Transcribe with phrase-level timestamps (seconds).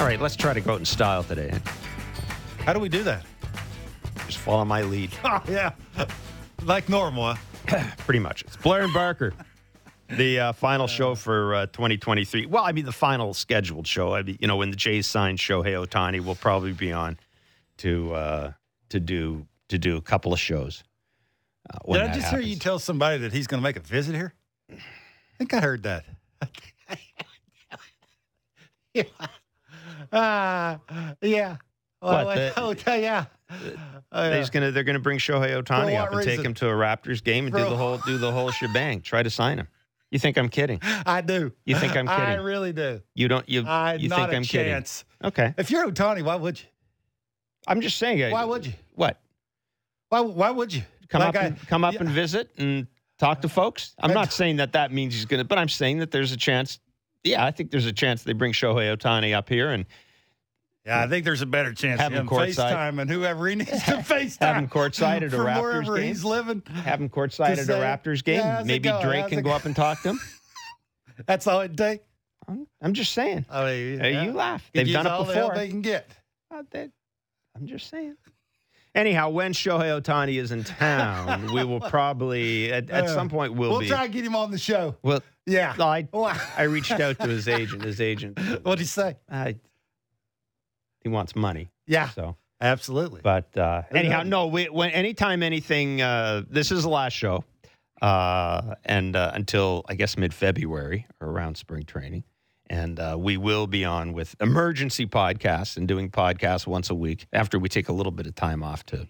[0.00, 1.52] All right, let's try to go out in style today.
[2.60, 3.22] How do we do that?
[4.24, 5.10] Just follow my lead.
[5.24, 5.72] Oh, yeah.
[6.62, 7.34] Like normal,
[7.68, 7.84] huh?
[7.98, 8.40] Pretty much.
[8.40, 9.34] It's Blair and Barker.
[10.08, 12.46] The uh, final show for uh, 2023.
[12.46, 14.14] Well, I mean, the final scheduled show.
[14.14, 17.18] I mean, you know, when the Jays sign Shohei Ohtani, we'll probably be on
[17.78, 18.52] to uh,
[18.88, 20.82] to do to do a couple of shows.
[21.68, 24.14] Uh, Did I just hear you tell somebody that he's going to make a visit
[24.14, 24.32] here?
[24.70, 24.76] I
[25.36, 26.06] think I heard that.
[30.12, 30.78] Uh,
[31.22, 31.56] yeah.
[32.02, 33.26] Well, What, the- oh, yeah.
[34.12, 34.38] Oh, yeah.
[34.38, 37.22] He's gonna, they're going to bring Shohei Ohtani up and take him to a Raptors
[37.22, 39.00] game and do the whole do the whole shebang.
[39.02, 39.68] Try to sign him.
[40.10, 40.78] You think I'm kidding?
[40.82, 41.52] I do.
[41.64, 42.24] You think I'm kidding?
[42.24, 43.00] I really do.
[43.14, 43.48] You don't.
[43.48, 45.04] You I you think a I'm chance.
[45.20, 45.28] kidding?
[45.28, 45.54] Okay.
[45.58, 46.66] If you're Ohtani, why would you?
[47.68, 48.22] I'm just saying.
[48.24, 48.72] I- Why would you?
[48.94, 49.20] What?
[50.08, 50.20] Why?
[50.20, 50.82] Why would you?
[51.08, 52.00] Come Like up, I- and, come up yeah.
[52.00, 52.86] and visit and
[53.18, 53.94] talk to folks.
[54.00, 56.36] I'm not saying that that means he's going to, but I'm saying that there's a
[56.36, 56.78] chance.
[57.24, 59.84] Yeah, I think there's a chance they bring Shohei Ohtani up here and
[60.86, 62.72] Yeah, I think there's a better chance Have him him courtside.
[62.72, 64.38] FaceTime and whoever he needs to FaceTime.
[64.40, 66.06] have him courtside at a Raptors wherever game.
[66.08, 66.62] he's living.
[66.72, 68.38] have him courtside at a Raptors game.
[68.40, 68.88] "Yeah, Maybe?
[69.02, 70.20] Drake How's can go go-" up and talk to him.
[71.26, 72.04] That's all it takes.
[72.48, 73.44] I'm, I'm just saying.
[73.50, 74.22] I mean, Hey, yeah.
[74.24, 74.68] You laugh.
[74.72, 75.54] They've done it all the before.
[75.54, 76.10] they can get.
[76.50, 76.62] Uh,
[77.54, 78.16] I'm just saying.
[78.94, 83.54] Anyhow, when Shohei Ohtani is in town, we will probably at, at Uh, some point
[83.54, 83.88] we'll, We'll be.
[83.88, 84.96] try to get him on the show.
[85.02, 85.74] Well, Yeah.
[85.78, 86.08] I
[86.56, 87.84] I reached out to his agent.
[87.84, 89.16] His agent, What'd he say?
[89.30, 89.56] I,
[91.02, 91.70] he wants money.
[91.86, 93.20] Yeah, So, absolutely.
[93.22, 94.46] but uh, anyhow, no.
[94.48, 97.44] We, when anytime anything, uh, this is the last show,
[98.02, 102.24] uh, and uh, until I guess mid February or around spring training,
[102.70, 107.26] and uh, we will be on with emergency podcasts and doing podcasts once a week
[107.32, 109.08] after we take a little bit of time off to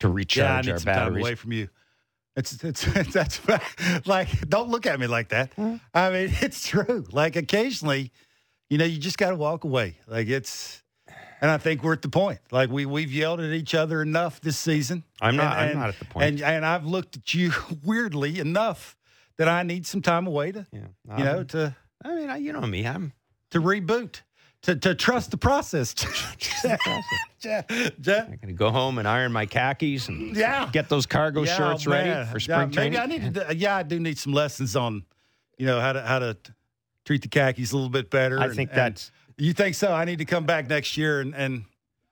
[0.00, 1.68] to yeah, I recharge need our some time away from you.
[2.36, 3.40] It's it's, it's that's
[4.06, 5.52] like don't look at me like that.
[5.54, 5.76] Hmm.
[5.92, 7.04] I mean, it's true.
[7.10, 8.12] Like occasionally,
[8.70, 9.96] you know, you just got to walk away.
[10.06, 10.82] Like it's,
[11.40, 12.38] and I think we're at the point.
[12.52, 15.04] Like we we've yelled at each other enough this season.
[15.22, 16.26] I'm not- And- I'm and- not at the point.
[16.26, 17.50] And and I've looked at you
[17.82, 18.94] weirdly enough
[19.38, 21.74] that I need some time away to Yeah, you know to
[22.04, 22.86] I mean, I, you know me.
[22.86, 23.12] I'm
[23.50, 24.22] to reboot.
[24.62, 25.94] To, to trust the process.
[26.64, 26.76] Ja-
[27.40, 30.68] ja- I'm gonna go home and iron my khakis and Yeah.
[30.72, 32.98] get those cargo Yeah, ready for spring maybe training.
[32.98, 33.54] I need to.
[33.54, 35.04] Yeah, I do need some lessons on,
[35.58, 36.36] you know, how to how to
[37.04, 38.40] treat the khakis a little bit better.
[38.40, 39.12] I and- think that's.
[39.36, 39.92] you think so.
[39.92, 41.64] I need to come back next year and and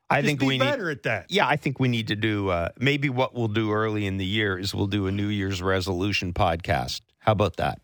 [0.09, 0.65] I think be we need.
[0.65, 1.27] better at that.
[1.31, 2.49] Yeah, I think we need to do.
[2.51, 5.61] Uh, maybe what we'll do early in the year is we'll do a New Year's
[5.61, 7.01] resolution podcast.
[7.19, 7.81] How about that?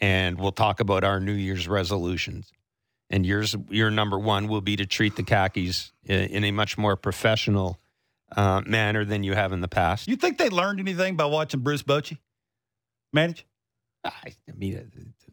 [0.00, 2.50] And we'll talk about our New Year's resolutions.
[3.10, 6.76] And yours, your number one will be to treat the khakis in, in a much
[6.76, 7.78] more professional
[8.34, 10.08] uh, manner than you have in the past.
[10.08, 12.18] You think they learned anything by watching Bruce Bochy
[13.12, 13.46] manage?
[14.04, 14.10] I,
[14.48, 14.90] I mean,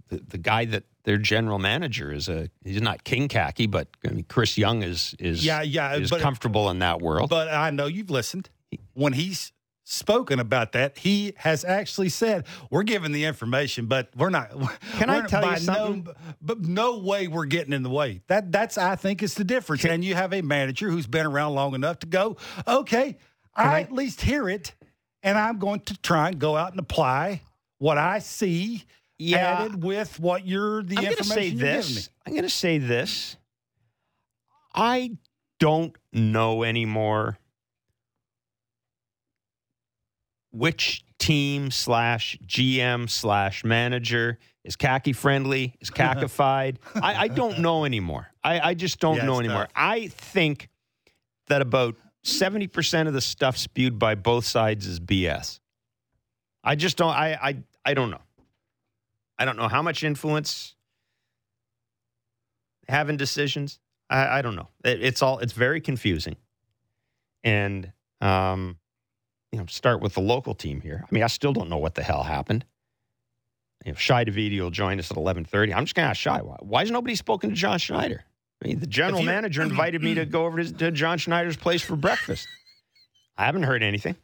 [0.10, 4.12] the, the guy that their general manager is a he's not King Khaki, but I
[4.12, 7.30] mean, Chris Young is is Yeah, yeah, is but- comfortable in that world.
[7.30, 8.50] But I know you've listened.
[8.94, 9.52] When he's
[9.92, 14.52] spoken about that, he has actually said, "We're giving the information, but we're not."
[14.94, 16.04] Can I we're- tell you something?
[16.06, 18.22] No, but no way we're getting in the way.
[18.28, 19.84] That that's I think is the difference.
[19.86, 22.38] and you have a manager who's been around long enough to go,
[22.68, 23.18] okay,
[23.56, 24.74] I, I- at least hear it,
[25.24, 27.42] and I'm going to try and go out and apply
[27.78, 28.86] what I see.
[29.24, 29.62] Yeah.
[29.62, 31.94] added with what you're the I'm information say you're giving me.
[31.94, 32.10] this.
[32.26, 33.38] I'm going to say this.
[34.74, 35.18] I
[35.60, 37.38] don't know anymore
[40.52, 46.78] which team slash GM slash manager is khaki friendly, is cakified.
[46.96, 48.28] I, I don't know anymore.
[48.44, 49.64] I, I just don't Yeah, know anymore.
[49.64, 49.72] tough.
[49.76, 50.70] I think
[51.48, 51.96] that about
[52.26, 55.60] 70% of the stuff spewed by both sides is BS.
[56.64, 58.22] I just don't I I I don't know.
[59.40, 60.76] I don't know how much influence
[62.88, 63.80] having decisions.
[64.10, 64.68] I, I don't know.
[64.84, 66.36] It, it's all it's very confusing.
[67.44, 67.92] And
[68.22, 68.78] um,
[69.52, 71.04] you know, start with the local team here.
[71.04, 72.66] I mean, I still don't know what the hell happened.
[73.86, 75.74] You know, Shi Davidi will join us at eleven thirty.
[75.74, 78.24] I'm just going to ask Shi why, why has nobody spoken to John Schneider?
[78.64, 81.58] I mean, the general you- manager invited me to go over to, to John Schneider's
[81.58, 82.48] place for breakfast.
[83.38, 84.16] I haven't heard anything.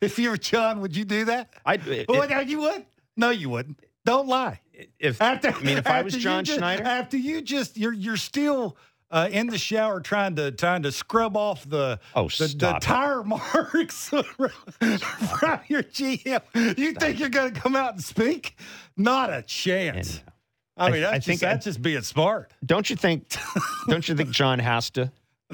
[0.00, 1.54] If you were John, would you do that?
[1.64, 2.84] I oh, it- well, no, you would.
[3.16, 3.80] No, you wouldn't.
[4.04, 4.60] Don't lie.
[4.98, 8.16] if After, I mean, if I was John just- Schneider, after you just you're you're
[8.18, 8.76] still
[9.10, 13.22] uh, in the shower trying to trying to scrub off the Oh, the, the tire
[13.22, 16.78] marks from your GM.
[16.78, 18.56] You think you're going to come out and speak?
[18.96, 20.16] Not a chance.
[20.16, 20.32] Anyhow.
[20.78, 22.52] I mean, I- that's I just, think I- that's just being smart.
[22.64, 23.34] don't you think?
[23.88, 25.10] don't you think John has to?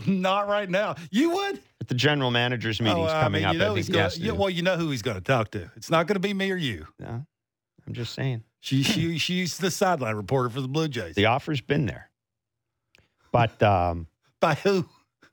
[0.06, 0.94] Not right now.
[1.10, 1.60] You would.
[1.80, 3.52] At the general managers meeting's Oh, I coming mean, up.
[3.54, 5.70] you know I think gonna, Yeah, well, you know who he's going to talk to.
[5.76, 6.86] It's not going to be me or you.
[6.98, 7.26] No,
[7.86, 8.42] I'm just saying.
[8.60, 11.14] She she she's the sideline reporter for the Blue Jays.
[11.14, 12.08] The offer's been there.
[13.32, 14.06] But um,
[14.40, 14.86] By who?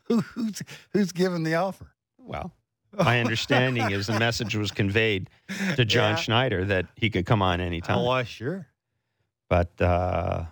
[0.03, 0.61] who who's
[0.91, 1.91] who's given the offer?
[2.17, 2.51] well,
[2.97, 5.29] my understanding is the message was conveyed
[5.75, 6.15] to John Yeah.
[6.15, 7.99] Schneider that he could come on anytime.
[7.99, 8.65] Oh, why, sure.
[9.49, 10.45] but uh,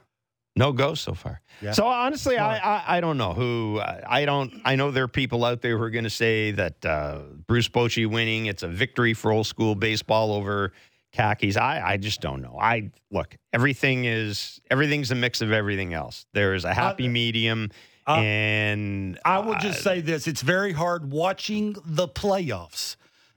[0.56, 1.42] no go so far.
[1.62, 1.72] Yeah.
[1.72, 4.54] So honestly, I, I I don't know who I don't.
[4.66, 7.70] I know there are people out there who are going to say that uh, Bruce
[7.70, 10.74] Bochy winning it's a victory for old school baseball over
[11.14, 11.58] khakis.
[11.58, 12.58] I I just don't know.
[12.60, 16.26] I look everything is everything's a mix of everything else.
[16.34, 17.72] There is a happy medium,
[18.08, 22.96] uh, and I will just uh, say this: it's very hard watching the playoffs,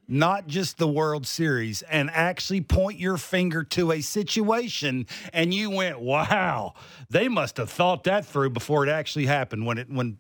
[0.08, 5.70] not just the World Series, and actually point your finger to a situation, and you
[5.70, 6.75] went, "Wow,
[7.08, 10.19] they must have thought that through before it actually happened." When it when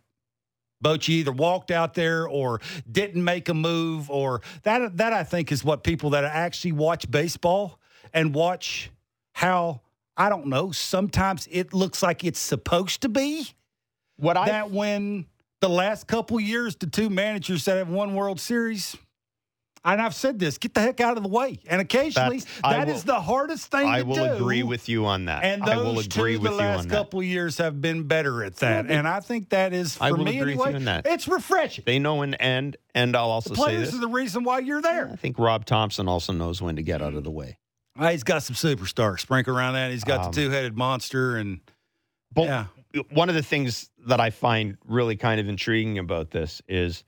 [0.82, 2.60] Bochy either walked out there or
[2.90, 7.10] didn't make a move, or that that I think is what people that actually watch
[7.10, 7.78] baseball
[8.12, 8.90] and watch
[9.32, 9.82] how
[10.16, 10.72] I don't know.
[10.72, 13.46] Sometimes it looks like it's supposed to be
[14.16, 15.26] what I that when
[15.60, 18.96] the last couple years, the two managers that have won World Series,
[19.84, 21.58] and I've said this, get the heck out of the way.
[21.68, 23.90] And occasionally, That's- that will- is the hardest thing to do.
[23.92, 24.24] I to will do.
[24.34, 25.42] agree with you on that.
[25.44, 26.94] And I those will agree two, with the last on that.
[26.94, 28.86] couple years have been better at that.
[28.88, 30.70] Well, and I think that is for I me agree with anyway.
[30.70, 31.06] you on that.
[31.06, 31.84] It's refreshing.
[31.86, 33.94] They know when to end, and I'll also the say this.
[33.94, 35.08] are the reason why you're there.
[35.12, 37.56] I think Rob Thompson also knows when to get out of the way.
[37.98, 39.90] Ah, he's got some superstars sprinkled around that.
[39.90, 41.60] He's got Um, the two headed monster, and
[42.32, 46.62] But yeah, one of the things that I find really kind of intriguing about this
[46.68, 47.02] is,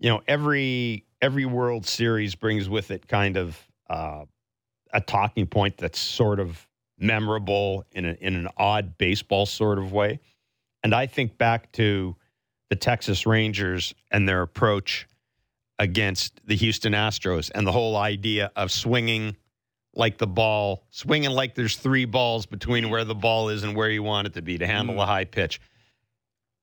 [0.00, 4.26] you know, every every World Series brings with it kind of uh,
[4.92, 6.68] a talking point that's sort of
[6.98, 10.20] memorable in a, in an odd baseball sort of way,
[10.82, 12.14] and I think back to
[12.68, 15.08] the Texas Rangers and their approach
[15.78, 19.34] against the Houston Astros and the whole idea of swinging
[19.94, 23.88] like the ball, swinging like there's three balls between where the ball is and where
[23.88, 25.02] you want it to be to handle Mm.
[25.02, 25.58] a high pitch,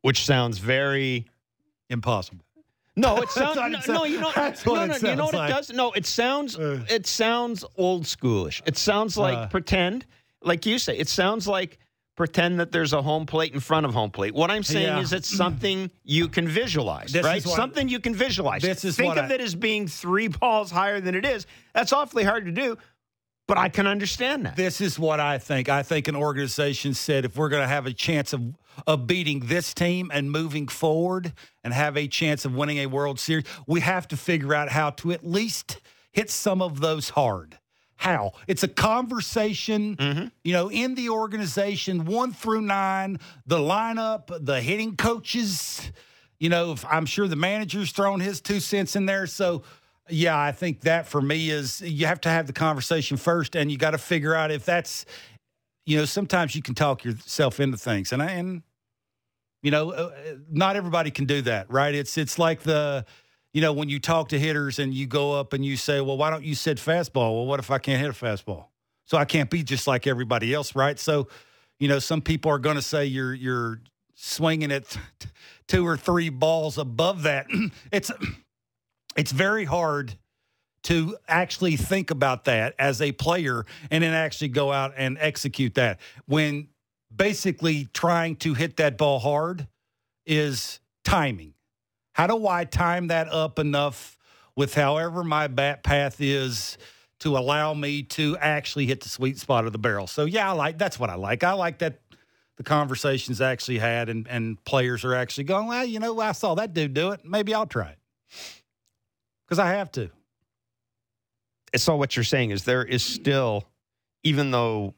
[0.03, 1.25] which sounds very.
[1.89, 2.45] impossible.
[2.95, 5.33] No, it sounds no, it no, you know, no, what no, it you know what
[5.33, 5.69] sounds it does?
[5.73, 6.85] No, it sounds, Uh.
[6.89, 8.61] it sounds old schoolish.
[8.65, 9.47] It sounds like Uh.
[9.47, 10.05] pretend,
[10.43, 10.97] like you say.
[10.97, 11.77] It sounds like
[12.17, 14.33] pretend that there's a home plate in front of home plate.
[14.33, 14.99] What I'm saying Yeah.
[14.99, 17.41] is, it's something you can visualize, This right?
[17.41, 18.61] something you can visualize.
[18.61, 21.47] This is Think of I- it as being three balls higher than it is.
[21.73, 22.77] That's awfully hard to do,
[23.51, 24.55] but I can understand that.
[24.55, 25.67] This is what I think.
[25.67, 28.41] I think an organization said if we're going to have a chance of
[28.87, 31.33] of beating this team and moving forward
[31.65, 34.91] and have a chance of winning a World Series, we have to figure out how
[34.91, 35.81] to at least
[36.13, 37.57] hit some of those hard.
[37.97, 38.31] How?
[38.47, 40.25] It's a conversation, Mm-hmm.
[40.45, 45.91] you know, in the organization, one through nine, the lineup, the hitting coaches.
[46.39, 49.27] You know, if- I'm sure the manager's thrown his two cents in there.
[49.27, 49.63] So,
[50.11, 53.71] yeah, I think that for me is you have to have the conversation first, and
[53.71, 55.05] you got to figure out if that's,
[55.85, 58.63] you know, sometimes you can talk yourself into things, and I, and
[59.63, 60.11] you know, uh,
[60.49, 61.93] not everybody can do that, right?
[61.93, 63.05] It's it's like the,
[63.53, 66.17] you know, when you talk to hitters and you go up and you say, well,
[66.17, 67.35] why don't you sit fastball?
[67.35, 68.67] Well, what if I can't hit a fastball?
[69.05, 70.97] So I can't be just like everybody else, right?
[70.97, 71.27] So,
[71.79, 73.81] you know, some people are going to say you're you're
[74.15, 74.97] swinging at
[75.67, 77.47] two or three balls above that.
[77.91, 78.11] it's
[79.15, 80.15] it's very hard
[80.83, 85.75] to actually think about that as a player and then actually go out and execute
[85.75, 86.67] that when
[87.15, 89.67] basically trying to hit that ball hard
[90.25, 91.53] is timing.
[92.13, 94.17] How do I time that up enough
[94.55, 96.77] with however my bat path is
[97.19, 100.07] to allow me to actually hit the sweet spot of the barrel?
[100.07, 101.43] So yeah, I like that's what I like.
[101.43, 101.99] I like that
[102.57, 106.55] the conversations actually had and, and players are actually going, well, you know, I saw
[106.55, 107.21] that dude do it.
[107.23, 107.97] Maybe I'll try it.
[109.51, 110.09] Because I have to.
[111.75, 113.65] so what you're saying is there is still,
[114.23, 114.93] even though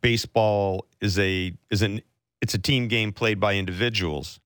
[0.00, 2.02] baseball is a is an
[2.40, 4.40] it's a team game played by individuals,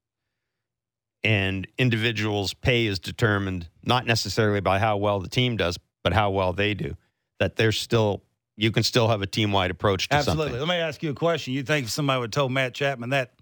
[1.24, 6.28] and individuals' pay is determined not necessarily by how well the team does, but how
[6.28, 6.94] well they do.
[7.40, 8.22] That there's still
[8.58, 10.48] you can still have a team wide approach to Absolutely.
[10.48, 10.68] something.
[10.68, 11.54] Let me ask you a question.
[11.54, 13.32] You think if somebody would have told Matt Chapman that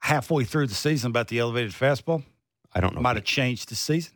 [0.00, 2.22] halfway through the season about the elevated fastball
[2.74, 3.00] I don't know.
[3.00, 4.12] might have changed the season?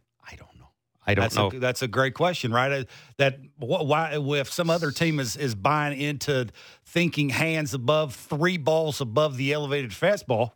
[1.06, 1.24] I don't know.
[1.24, 1.58] That's know.
[1.58, 2.72] A, that's a great question, right?
[2.72, 2.84] Uh,
[3.18, 6.48] That wh- why if some other team is is buying into
[6.84, 10.52] thinking hands above three balls above the elevated fastball.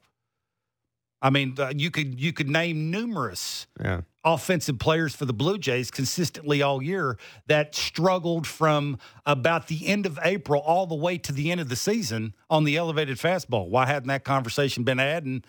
[1.23, 4.03] I mean, uh, you could you could name numerous yeah.
[4.23, 10.07] offensive players for the Blue Jays consistently all year that struggled from about the end
[10.07, 13.69] of April all the way to the end of the season on the elevated fastball.
[13.69, 15.25] Why hadn't that conversation been had?
[15.25, 15.45] And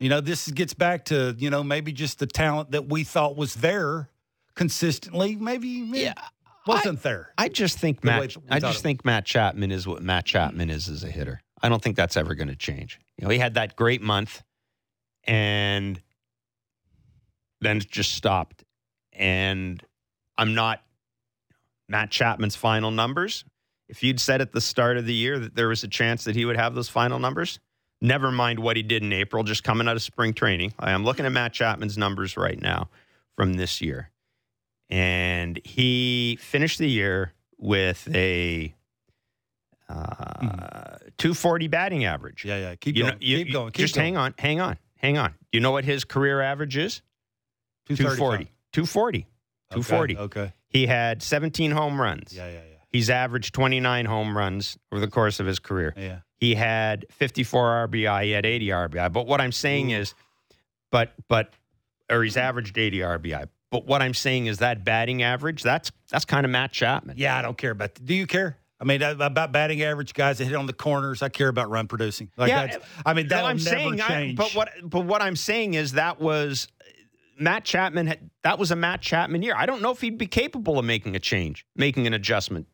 [0.00, 3.36] you know, this gets back to you know maybe just the talent that we thought
[3.36, 4.08] was there
[4.60, 6.12] consistently, maybe Yeah.
[6.66, 7.32] wasn't there.
[7.38, 8.36] I just think Matt.
[8.50, 11.40] I just think Matt Chapman is what Matt Chapman is as a hitter.
[11.62, 13.00] I don't think that's ever going to change.
[13.16, 14.42] You know, he had that great month
[15.24, 15.98] and
[17.62, 18.62] then it just stopped.
[19.14, 19.82] And
[20.36, 20.82] I'm not
[21.88, 23.46] Matt Chapman's final numbers.
[23.88, 26.36] If you'd said at the start of the year that there was a chance that
[26.36, 27.60] he would have those final numbers,
[28.02, 30.74] never mind what he did in April, just coming out of spring training.
[30.78, 32.90] I am looking at Matt Chapman's numbers right now
[33.36, 34.10] from this year.
[34.90, 38.74] And he finished the year with a
[39.88, 42.44] uh, 240 batting average.
[42.44, 42.74] Yeah, yeah.
[42.76, 43.14] Keep You going.
[43.14, 43.72] know, you- keep you- going.
[43.72, 44.04] Keep just going.
[44.06, 45.34] hang on, hang on, hang on.
[45.52, 47.02] You know what his career average is?
[47.86, 48.44] 240.
[48.72, 49.26] 240.
[49.72, 50.16] 240.
[50.16, 50.22] Okay.
[50.40, 50.52] okay.
[50.68, 52.32] He had 17 home runs.
[52.32, 52.60] Yeah, yeah, yeah.
[52.92, 55.94] He's averaged 29 home runs over the course of his career.
[55.96, 56.20] yeah.
[56.36, 58.24] He had 54 RBI.
[58.24, 59.12] He had 80 RBI.
[59.12, 60.14] But what I'm saying is,
[60.90, 61.52] but but
[62.08, 63.46] or he's averaged 80 RBI.
[63.70, 65.62] But what I'm saying is that batting average.
[65.62, 67.16] That's that's kind of Matt Chapman.
[67.18, 67.94] Yeah, I don't care about.
[68.04, 68.56] Do you care?
[68.80, 71.22] I mean, about batting average guys that hit on the corners.
[71.22, 72.30] I care about run producing.
[72.38, 74.36] Like Yeah, that's, I mean, No, that'll I'm never saying, I, change.
[74.38, 76.66] but what but what I'm saying is that was
[77.38, 78.06] Matt Chapman.
[78.08, 79.54] Had, that was a Matt Chapman year.
[79.56, 82.66] I don't know if he'd be capable of making a change, making an adjustment.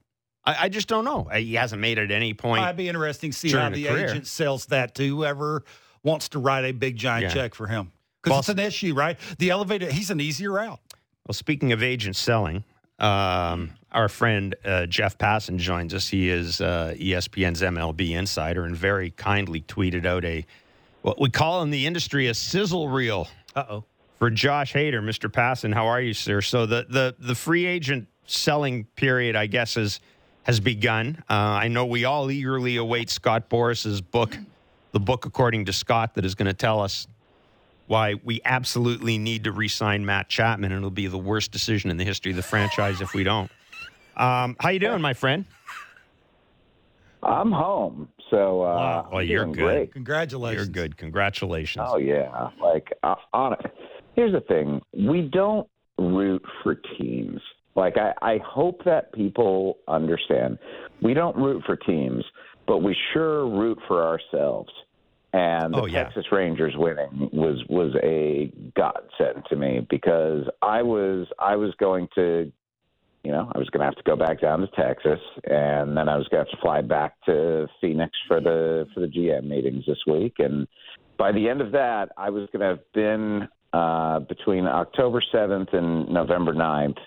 [0.44, 1.24] I, I just don't know.
[1.24, 2.62] He hasn't made it at any point.
[2.62, 4.06] It'd be interesting to see how the the career.
[4.08, 5.64] agent sells that to whoever
[6.04, 7.42] wants to write a big giant Yeah.
[7.42, 7.90] check for him.
[8.26, 9.18] Because it's an issue, right?
[9.38, 10.80] The elevator, he's an easier out.
[11.26, 12.64] Well, speaking of agent selling,
[12.99, 16.09] um, our friend uh, Jeff Passan joins us.
[16.09, 20.45] He is uh, ESPN's MLB insider and very kindly tweeted out a
[21.02, 23.85] what we call in the industry a sizzle reel Uh oh.
[24.18, 25.00] for Josh Hader.
[25.02, 25.30] Mr.
[25.30, 26.40] Passan, how are you, sir?
[26.40, 30.00] So the the the free agent selling period, I guess, is
[30.42, 31.23] has begun.
[31.30, 34.37] Uh, I know we all eagerly await Scott Boras's book,
[34.92, 37.06] the book according to Scott, that is going to tell us
[37.87, 41.97] why we absolutely need to re-sign Matt Chapman, and it'll be the worst decision in
[41.97, 43.50] the history of the franchise if we don't.
[44.16, 45.45] Um, how you doing, my friend?
[47.23, 49.09] I'm home, so uh, Wow.
[49.12, 49.55] Well, you're good.
[49.57, 49.93] Great.
[49.93, 50.66] Congratulations.
[50.66, 50.97] You're good.
[50.97, 51.87] Congratulations.
[51.88, 53.73] Oh yeah, like uh, on it.
[54.14, 57.40] Here's the thing: we don't root for teams.
[57.75, 60.59] Like I, I hope that people understand.
[61.02, 62.25] We don't root for teams,
[62.66, 64.71] but we sure root for ourselves.
[65.33, 66.04] And the Oh, yeah.
[66.04, 72.09] Texas Rangers winning was was a godsend to me because I was I was going
[72.14, 72.50] to,
[73.25, 76.09] you know, I was going to have to go back down to Texas, and then
[76.09, 79.49] I was going to have to fly back to Phoenix for the for the GM
[79.49, 80.66] meetings this week, and
[81.18, 85.75] by the end of that, I was going to have been uh, between October 7th
[85.75, 86.99] and November 9th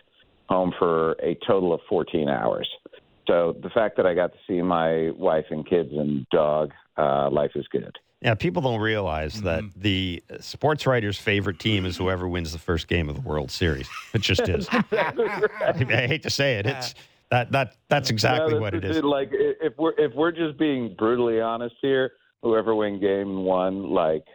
[0.50, 2.68] home for a total of 14 hours.
[3.28, 7.30] So the fact that I got to see my wife and kids and dog, uh,
[7.30, 7.96] life is good.
[8.22, 9.82] Yeah, people don't realize that Mm-hmm.
[9.82, 13.88] the sports writer's favorite team is whoever wins the first game of the World Series.
[14.14, 14.68] It just is.
[14.72, 16.66] I hate to say it.
[16.66, 16.96] It's
[17.32, 19.02] that that that's exactly No, what it is.
[19.04, 22.12] Like if we're if we're just being brutally honest here,
[22.42, 24.26] whoever win game one, like,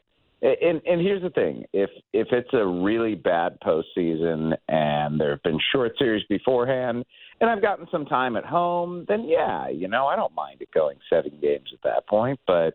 [0.40, 5.42] and and here's the thing: if if it's a really bad postseason and there have
[5.42, 7.04] been short series beforehand,
[7.40, 10.70] and I've gotten some time at home, then yeah, you know, I don't mind it
[10.72, 12.38] going seven games at that point.
[12.46, 12.74] But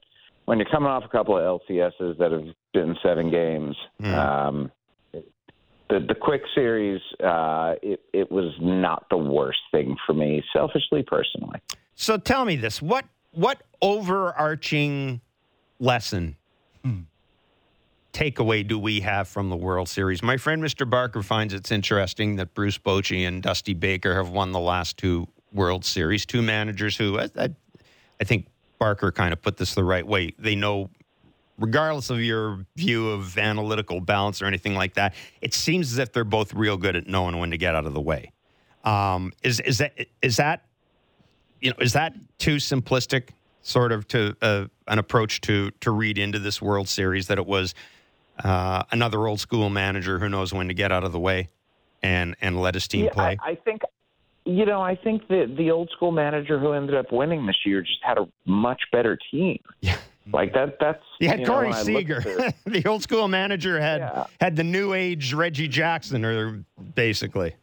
[0.50, 4.16] when you're coming off a couple of LCSs that have been seven games, Mm.
[4.16, 4.72] um,
[5.92, 11.04] the the quick series, uh, it it was not the worst thing for me, selfishly,
[11.04, 11.60] personally.
[11.94, 15.22] So tell me this: what what overarching
[15.80, 16.36] lesson
[16.84, 17.02] Hmm.
[18.12, 20.24] takeaway do we have from the World Series?
[20.24, 20.90] My friend Mr.
[20.90, 25.28] Barker finds it's interesting that Bruce Bochy and Dusty Baker have won the last two
[25.54, 26.26] World Series.
[26.26, 27.50] Two managers who I, I,
[28.20, 28.48] I think
[28.80, 30.34] Barker kind of put this the right way.
[30.40, 30.90] They know.
[31.58, 36.14] Regardless of your view of analytical balance or anything like that, it seems as if
[36.14, 38.32] they're both real good at knowing when to get out of the way.
[38.86, 40.64] Um, is is that is that
[41.60, 43.32] you know is that too simplistic
[43.62, 47.46] sort of to uh, an approach to to read into this World Series that it
[47.46, 47.76] was
[48.44, 51.50] uh, another old school manager who knows when to get out of the way
[52.02, 53.38] and and let his team yeah, play.
[53.42, 53.82] I, I think,
[54.50, 57.82] you know, I think that the old school manager who ended up winning this year
[57.82, 59.60] just had a much better team.
[59.82, 59.98] Yeah.
[60.38, 60.78] Like that.
[60.80, 61.36] That's yeah.
[61.36, 64.26] you Corey when I look at Seager, the- old school manager had Yeah.
[64.40, 66.64] had the new age Reggie Jackson, or
[66.94, 67.56] basically.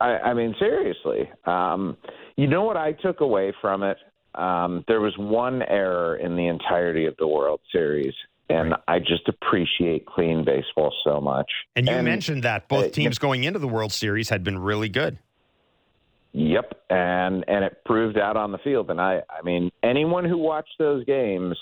[0.00, 1.28] I, I mean, seriously.
[1.46, 1.96] Um,
[2.36, 3.96] you know what I took away from it?
[4.36, 8.14] Um, there was one error in the entirety of the World Series,
[8.48, 8.80] and Right.
[8.86, 11.50] I just appreciate clean baseball so much.
[11.74, 14.88] And you mentioned that both uh, teams going into the World Series had been really
[14.88, 15.18] good.
[16.36, 18.90] Yep, and and it proved out on the field.
[18.90, 21.56] And I, I mean, anyone who watched those games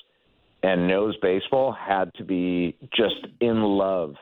[0.63, 4.15] and knows baseball had to be just in love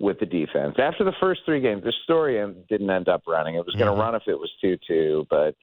[0.00, 0.74] with the defense.
[0.78, 3.54] After the first three games, the story didn't end up running.
[3.54, 4.00] It was going to Mhm.
[4.00, 5.54] run if it was two-two, but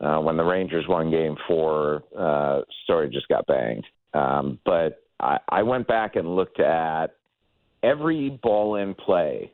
[0.00, 3.84] uh, when the Rangers won Game Four, uh, story just got banged.
[4.14, 7.16] Um, but I, I went back and looked at
[7.82, 9.52] every ball in play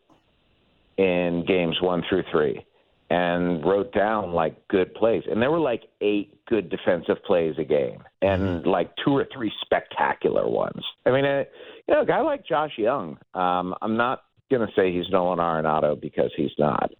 [0.98, 2.64] in games one through three
[3.10, 5.24] and wrote down like good plays.
[5.28, 9.52] And there were like eight good defensive plays a game and like two or three
[9.60, 10.82] spectacular ones.
[11.04, 11.44] I mean, uh,
[11.88, 15.38] you know, a guy like Josh Jung, um, I'm not going to say he's Nolan
[15.38, 16.90] Arenado because he's not.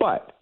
[0.00, 0.35] But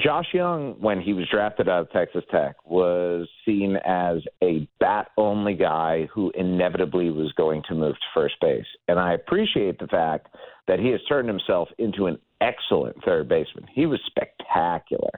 [0.00, 5.08] Josh Jung, when he was drafted out of Texas Tech, was seen as a bat
[5.16, 8.66] only guy who inevitably was going to move to first base.
[8.88, 10.28] And I appreciate the fact
[10.66, 13.66] that he has turned himself into an excellent third baseman.
[13.72, 15.10] He was spectacular.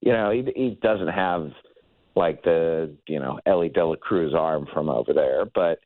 [0.00, 1.50] You know, he, he doesn't have
[2.16, 5.78] like the, you know, Elly De La Cruz arm from over there, but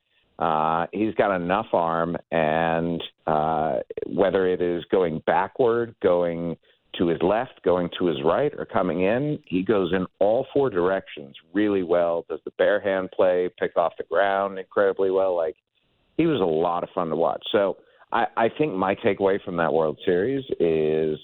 [0.42, 3.76] uh, he's got enough arm, and uh,
[4.06, 6.56] whether it is going backward, going
[6.98, 9.38] to his left, going to his right, or coming in.
[9.46, 12.24] He goes in all four directions really well.
[12.28, 15.36] Does the bare hand play, pick off the ground incredibly well.
[15.36, 15.56] Like
[16.16, 17.42] he was a lot of fun to watch.
[17.52, 17.76] So
[18.12, 21.18] I, I think my takeaway from that World Series is,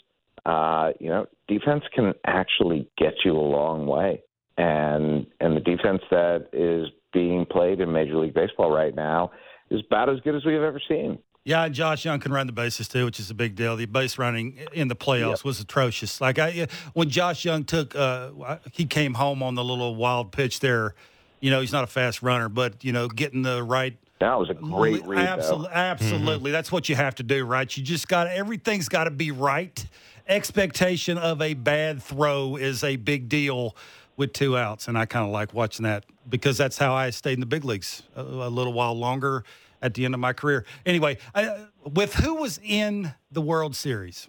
[0.45, 4.23] uh, you know, defense can actually get you a long way,
[4.59, 9.31] and and the defense that is being played in Major League Baseball right now
[9.71, 11.19] is about as good as we have ever seen.
[11.45, 13.77] Yeah, and Josh Jung can run the bases too, which is a big deal.
[13.77, 15.45] The base running in the playoffs yep.
[15.45, 16.21] was atrocious.
[16.21, 20.61] Like I, when Josh Jung took, uh, he came home on the little wild pitch
[20.61, 20.95] there.
[21.41, 23.97] You know, he's not a fast runner, but you know, getting the right.
[24.21, 25.27] That was a great read.
[25.27, 25.75] Absolutely, though.
[25.75, 26.37] absolutely.
[26.37, 26.53] Mm-hmm.
[26.53, 27.77] That's what you have to do, right?
[27.77, 29.85] You just got everything's got to be right.
[30.29, 33.75] Expectation of a bad throw is a big deal
[34.17, 37.35] with two outs, and I kind of like watching that because that's how I stayed
[37.35, 39.43] in the big leagues a, a little while longer
[39.83, 40.65] at the end of my career.
[40.87, 44.29] Anyway, I, with who was in the World Series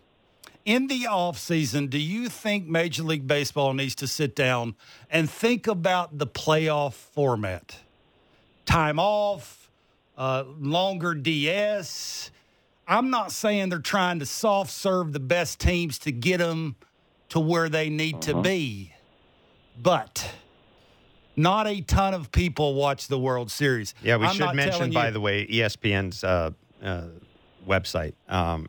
[0.65, 4.75] in the off season, do you think Major League Baseball needs to sit down
[5.09, 7.79] and think about the playoff format?
[8.65, 9.69] Time off,
[10.17, 12.31] uh, longer DS.
[12.87, 16.75] I'm not saying they're trying to soft serve the best teams to get them
[17.29, 18.33] to where they need uh-huh.
[18.33, 18.93] to be,
[19.81, 20.29] but
[21.35, 23.93] not a ton of people watch the World Series.
[24.03, 26.51] Yeah, we I'm should mention, by the way, ESPN's uh,
[26.83, 27.03] uh,
[27.67, 28.67] website um,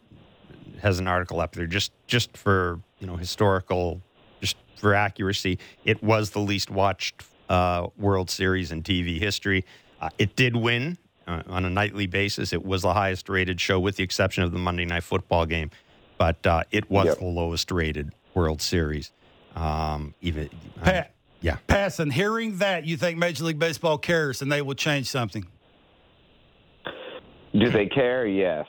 [0.80, 4.00] has an article up there just just for you know historical,
[4.40, 5.58] just for accuracy.
[5.84, 9.64] It was the least watched uh, World Series in TV history.
[10.00, 12.52] Uh, it did win uh, on a nightly basis.
[12.52, 15.70] It was the highest rated show, with the exception of the Monday Night Football game,
[16.18, 17.18] but uh, it was yep.
[17.18, 19.12] the lowest rated World Series.
[19.54, 20.50] Um, even
[20.82, 21.13] Pat,
[21.44, 21.58] yeah.
[21.68, 25.46] Passan hearing that, you think Major League Baseball cares and they will change something?
[27.52, 28.26] Do they care?
[28.26, 28.64] Yes.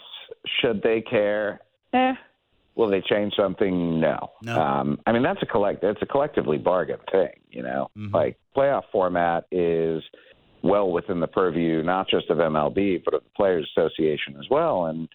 [0.61, 1.61] Should they care?
[1.93, 2.13] Eh.
[2.75, 4.01] Will they change something?
[4.01, 4.29] No.
[4.41, 4.59] No.
[4.59, 5.85] Um, I mean, that's a collect.
[5.85, 7.31] It's a collectively bargain thing.
[7.49, 8.13] You know, mm-hmm.
[8.13, 10.03] like playoff format is
[10.61, 14.87] well within the purview not just of MLB but of the Players Association as well.
[14.87, 15.07] And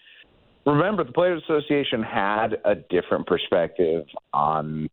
[0.64, 4.88] remember, the Players Association had a different perspective on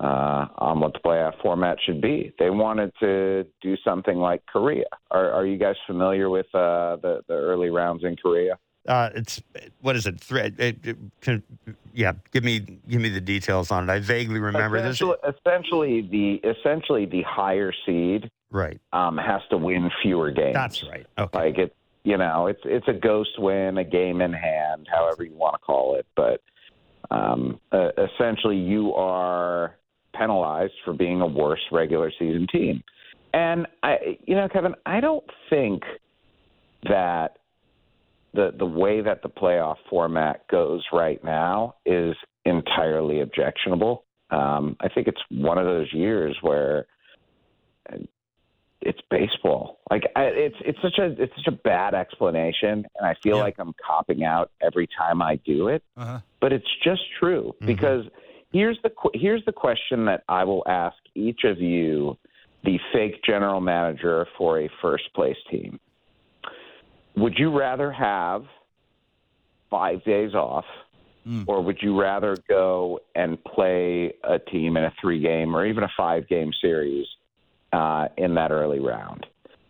[0.00, 2.32] uh, on what the playoff format should be.
[2.38, 4.86] They wanted to do something like Korea.
[5.10, 8.58] Are, are you guys familiar with uh, the the early rounds in Korea?
[8.86, 9.40] Uh, it's
[9.80, 10.20] what is it?
[10.20, 10.56] Thread?
[10.58, 11.42] It, it, can,
[11.94, 13.92] yeah, give me give me the details on it.
[13.92, 15.34] I vaguely remember essentially, this.
[15.38, 20.54] Essentially, the essentially the higher seed right um, has to win fewer games.
[20.54, 21.06] That's right.
[21.18, 21.38] Okay.
[21.38, 25.34] Like it's you know it's it's a ghost win, a game in hand, however you
[25.34, 26.42] want to call it, but
[27.10, 29.76] um, uh, essentially you are
[30.16, 32.82] penalized for being a worse regular season team.
[33.32, 35.82] And I, you know, Kevin, I don't think
[36.84, 37.38] that
[38.32, 44.04] the the way that the playoff format goes right now is entirely objectionable.
[44.30, 46.86] Um, I think it's one of those years where
[48.84, 49.80] it's baseball.
[49.90, 53.42] Like I, it's it's such a it's such a bad explanation, and I feel yeah.
[53.42, 55.82] like I'm copping out every time I do it.
[55.96, 56.20] Uh-huh.
[56.40, 57.66] But it's just true mm-hmm.
[57.66, 58.04] because
[58.54, 62.16] Here's the here's the question that I will ask each of you,
[62.62, 65.80] the fake general manager for a first place team.
[67.16, 68.44] Would you rather have
[69.68, 70.66] five days off,
[71.26, 71.42] mm.
[71.48, 75.82] or would you rather go and play a team in a three game or even
[75.82, 77.08] a five game series
[77.72, 79.26] uh, in that early round?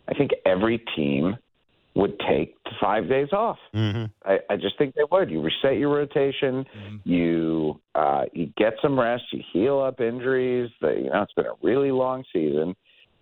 [0.09, 1.39] I think every team
[1.95, 3.59] would take five days off.
[3.75, 4.07] Mm-hmm.
[4.29, 5.31] I, I, just think they would.
[5.31, 6.65] You reset your rotation.
[6.77, 6.97] Mm-hmm.
[7.05, 9.25] You uh, you get some rest.
[9.33, 10.71] You heal up injuries.
[10.81, 12.75] The, you know, it's been a really long season,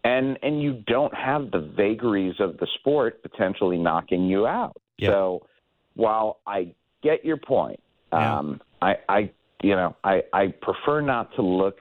[0.04, 4.80] and and you don't have the vagaries of the sport potentially knocking you out.
[4.96, 5.10] Yeah.
[5.10, 5.46] So
[5.94, 7.80] while I get your point,
[8.12, 8.38] yeah.
[8.38, 9.30] um, I, I
[9.62, 11.76] you know I, I prefer not to look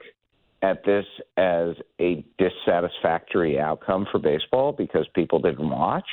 [0.62, 6.06] at this as a dissatisfactory outcome for baseball because people didn't watch.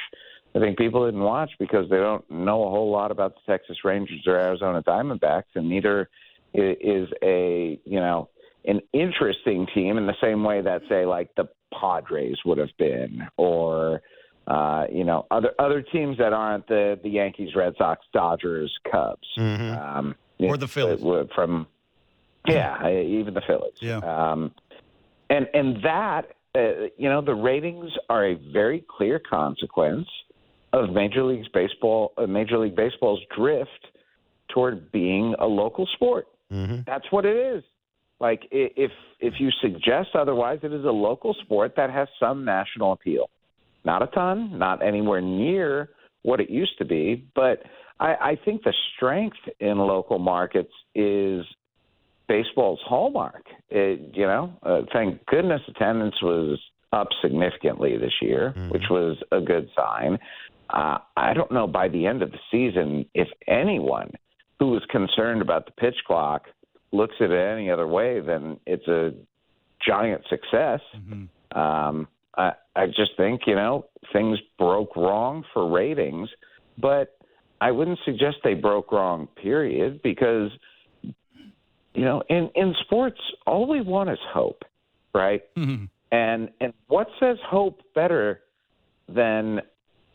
[0.55, 3.77] I think people didn't watch because they don't know a whole lot about the Texas
[3.83, 6.09] Rangers or Arizona Diamondbacks, and neither
[6.53, 8.29] is a you know
[8.65, 11.47] an interesting team in the same way that say like the
[11.79, 14.01] Padres would have been, or
[14.47, 19.27] uh, you know other other teams that aren't the the Yankees, Red Sox, Dodgers, Cubs,
[19.37, 19.79] Mhm.
[19.97, 21.01] um, Or the Phillies.
[21.35, 21.67] from
[22.47, 23.75] yeah, even the Phillies.
[23.81, 23.97] Yeah.
[23.99, 24.51] Um,
[25.29, 30.07] and and that uh, you know the ratings are a very clear consequence
[30.73, 33.87] of Major League Baseball, uh, Major League Baseball's drift
[34.49, 36.27] toward being a local sport.
[36.51, 36.85] Mhm.
[36.85, 37.63] That's what it is.
[38.19, 42.91] Like if if you suggest otherwise, it is a local sport that has some national
[42.93, 43.29] appeal.
[43.85, 45.89] Not a ton, not anywhere near
[46.23, 47.63] what it used to be, but
[47.99, 51.45] I, I think the strength in local markets is
[52.27, 53.45] baseball's hallmark.
[53.69, 56.59] It, you know, uh, thank goodness attendance was
[56.91, 58.71] up significantly this year, Mhm.
[58.71, 60.19] which was a good sign.
[60.69, 64.11] Uh, I don't know by the end of the season if anyone
[64.59, 66.43] who was concerned about the pitch clock
[66.91, 69.13] looks at it any other way than it's a
[69.85, 70.81] giant success.
[70.95, 71.27] Mhm.
[71.55, 76.29] Um, I, I just think you know things broke wrong for ratings,
[76.77, 77.17] but
[77.61, 79.27] I wouldn't suggest they broke wrong.
[79.41, 80.51] Period, because
[81.01, 84.63] you know in in sports all we want is hope,
[85.13, 85.41] right?
[85.57, 85.89] Mhm.
[86.11, 88.41] And and what says hope better
[89.07, 89.61] than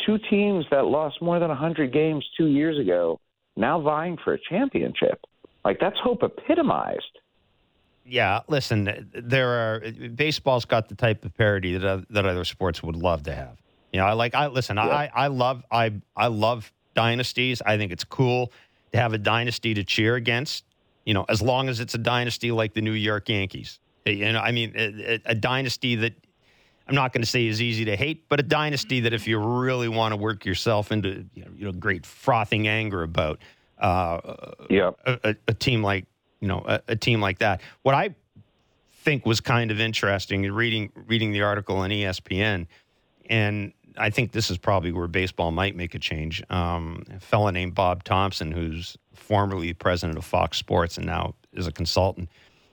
[0.04, 3.20] two teams that lost more than 100 games 2 years ago
[3.56, 5.20] now vying for a championship?
[5.64, 7.18] Like that's hope epitomized.
[8.06, 9.80] Yeah, listen, there are
[10.14, 13.56] baseball's got the type of parity that that other sports would love to have.
[13.92, 17.62] You know, I like I listen, I I love I I love dynasties.
[17.64, 18.52] I think it's cool
[18.92, 20.64] to have a dynasty to cheer against,
[21.06, 23.80] you know, as long as it's a dynasty like the New York Yankees.
[24.04, 26.12] You know, I mean, a- a dynasty that
[26.86, 29.38] I'm not going to say is easy to hate, but a dynasty that if you
[29.38, 33.38] really want to work yourself into you know, you know great frothing anger about
[33.78, 34.20] uh,
[34.68, 34.90] Yeah.
[35.06, 36.06] a, a, a team like
[36.40, 37.60] you know a, a team like that.
[37.82, 38.14] What I
[39.02, 42.66] think was kind of interesting in reading reading the article on ESPN,
[43.30, 46.42] and I think this is probably where baseball might make a change.
[46.50, 51.66] Um, a fellow named Bob Thompson, who's formerly president of Fox Sports and now is
[51.66, 52.28] a consultant,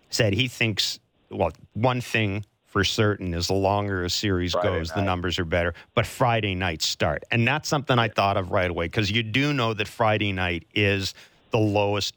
[0.10, 4.92] said he thinks well one thing for certain As the longer a series Friday goes,
[4.92, 5.74] the numbers are better.
[5.94, 9.54] But Friday nights start, and that's something I thought of right away because you do
[9.54, 11.14] know that Friday night is
[11.52, 12.16] the lowest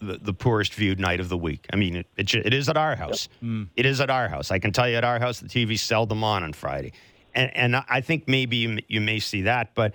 [0.00, 1.66] the, the poorest viewed night of the week.
[1.72, 3.28] I mean, it, it, it is at our house.
[3.42, 3.68] Mm.
[3.76, 4.50] It is at our house.
[4.50, 6.92] I can tell you at our house, the TV's seldom on on Friday.
[7.34, 9.74] And, and I think maybe you, you may see that.
[9.74, 9.94] But,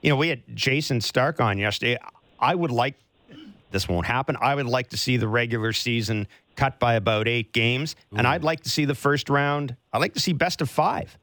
[0.00, 1.98] you know, we had Jayson Stark on yesterday.
[2.38, 2.94] I would like,
[3.72, 4.36] this won't happen.
[4.40, 7.96] I would like to see the regular season cut by about eight games.
[8.16, 11.16] And I'd like to see the first round, I'd like to see best of five.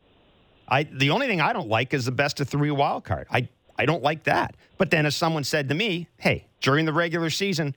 [0.68, 3.28] I the only thing I don't like is the best of three wild card.
[3.32, 4.56] I I don't like that.
[4.78, 7.74] But then, as someone said to me, "Hey, during the regular season,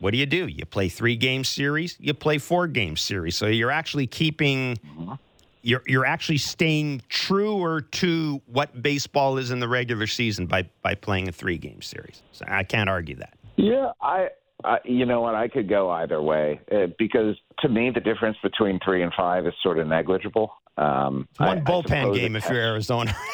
[0.00, 0.46] what do you do?
[0.46, 3.36] You play three game series, you play four game series.
[3.36, 5.14] So you're actually keeping, mm-hmm.
[5.62, 10.94] you're you're actually staying truer to what baseball is in the regular season by by
[10.94, 12.22] playing a three game series.
[12.32, 13.34] So I can't argue that.
[13.56, 14.28] Yeah, I,
[14.64, 18.36] I you know what, I could go either way uh, because to me the difference
[18.42, 20.52] between three and five is sort of negligible.
[20.76, 23.14] Um, One I- I bullpen suppose game if you're Arizona.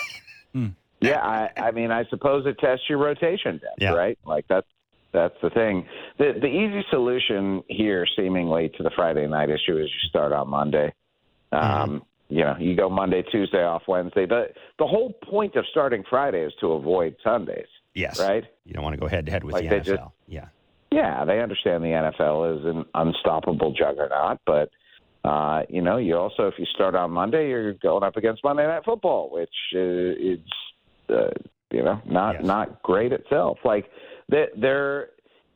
[1.01, 3.93] Yeah, I, I mean, I suppose it tests your rotation depth, Yeah.
[3.93, 4.19] right?
[4.25, 4.67] Like that's
[5.13, 5.87] that's the thing.
[6.19, 10.49] The the easy solution here, seemingly, to the Friday night issue is you start on
[10.49, 10.95] Monday.
[11.53, 14.25] Um, You know, you go Monday, Tuesday off Wednesday.
[14.25, 18.45] The the whole point of starting Friday is to avoid Sundays, yes, right?
[18.65, 19.85] You don't want to go head to head with Like the they NFL.
[19.85, 20.47] just- yeah,
[20.95, 24.71] Yeah, they understand the NFL is an unstoppable juggernaut, but
[25.29, 28.67] uh, you know, you also if you start on Monday, you're going up against Monday
[28.67, 30.39] Night Football, which uh, is
[31.09, 31.31] uh,
[31.71, 32.45] you know not Yes.
[32.45, 33.59] not great itself.
[33.65, 33.91] Like
[34.29, 35.09] they- they're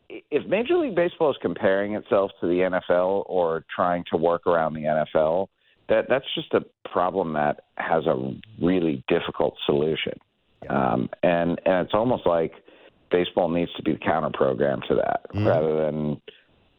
[0.08, 4.72] if Major League Baseball is comparing itself to the NFL or trying to work around
[4.72, 5.48] the NFL,
[5.90, 10.14] that that's just a problem that has a really difficult solution.
[10.68, 12.52] Um, and and it's almost like
[13.10, 15.46] baseball needs to be the counter program to that, Mhm.
[15.46, 16.22] rather than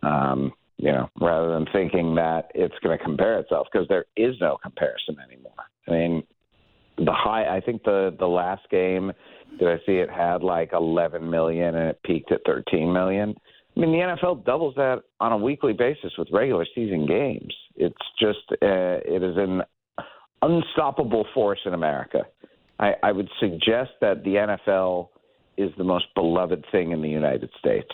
[0.02, 4.40] um, you know rather than thinking that it's going to compare itself because there is
[4.40, 5.52] no comparison anymore.
[5.88, 6.24] I mean,
[6.98, 7.54] the high.
[7.56, 9.12] I think the the last game
[9.58, 13.36] did I see it had like 11 million and it peaked at 13 million.
[13.76, 17.54] I mean, the NFL doubles that on a weekly basis with regular season games.
[17.76, 19.64] It's just uh, it is an
[20.42, 22.26] unstoppable force in America.
[22.80, 25.10] I, I would suggest that the NFL
[25.60, 27.90] is the most beloved thing in the United States.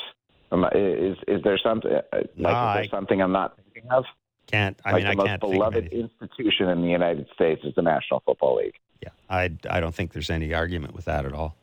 [0.52, 3.90] Um, is is there something uh, like No, is I- there something I'm not thinking
[3.92, 4.06] of?
[4.48, 4.80] can't.
[4.86, 6.02] I like mean, the I most can't beloved any.
[6.04, 8.76] institution in the United States is the National Football League.
[9.02, 11.56] Yeah, I, I don't think there's any argument with that at all.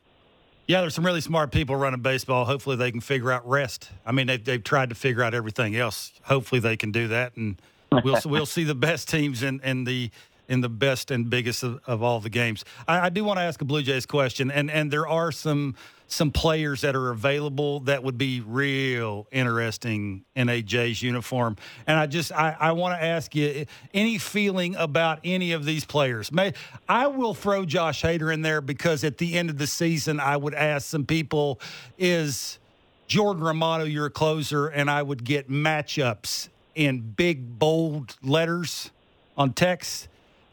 [0.66, 2.44] Yeah, there's some really smart people running baseball.
[2.44, 3.90] Hopefully, they can figure out rest.
[4.04, 6.12] I mean, they've, they've tried to figure out everything else.
[6.24, 7.60] Hopefully, they can do that, and
[8.04, 10.10] we'll we'll see the best teams in, in the
[10.52, 12.62] in the best and biggest of, of all the games.
[12.86, 15.74] I, I do want to ask a Blue Jays question, and and there are some
[16.08, 21.56] some players that are available that would be real interesting in a Jays uniform.
[21.86, 25.64] And I just I, I want to ask you eh, any feeling about any of
[25.64, 26.30] these players.
[26.30, 26.52] May
[26.86, 30.36] I will throw Josh Hader in there because at the end of the season I
[30.36, 31.60] would ask some people
[31.96, 32.58] is
[33.06, 38.90] Jordan Romano your closer and I would get matchups in big bold letters
[39.38, 40.08] on text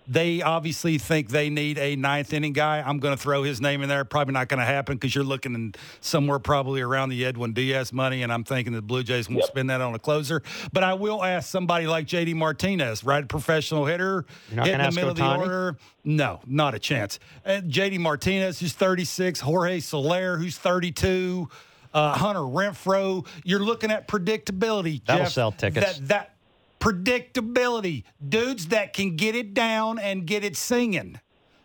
[0.09, 2.81] they obviously think they need a ninth inning guy.
[2.85, 4.03] I'm going to throw his name in there.
[4.03, 7.93] Probably not going to happen because you're looking in somewhere probably around the Edwin Diaz
[7.93, 9.47] money, and I'm thinking the Blue Jays won't yep.
[9.49, 10.41] spend that on a closer.
[10.73, 13.27] But I will ask somebody like JD Martinez, right?
[13.27, 15.09] Professional hitter, in the middle Ohtani?
[15.09, 15.77] of the order.
[16.03, 17.19] No, not a chance.
[17.45, 21.47] Uh, JD Martinez, who's 36, Jorge Soler, who's 32.
[21.91, 23.25] Uh, Hunter Renfroe.
[23.43, 25.03] you're looking at predictability.
[25.05, 25.97] That'll Jeff, sell tickets.
[25.99, 26.35] That, that
[26.79, 31.19] predictability, dudes that can get it down and get it singing.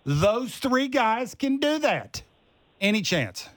[0.04, 2.22] Those three guys can do that.
[2.80, 3.48] Any chance?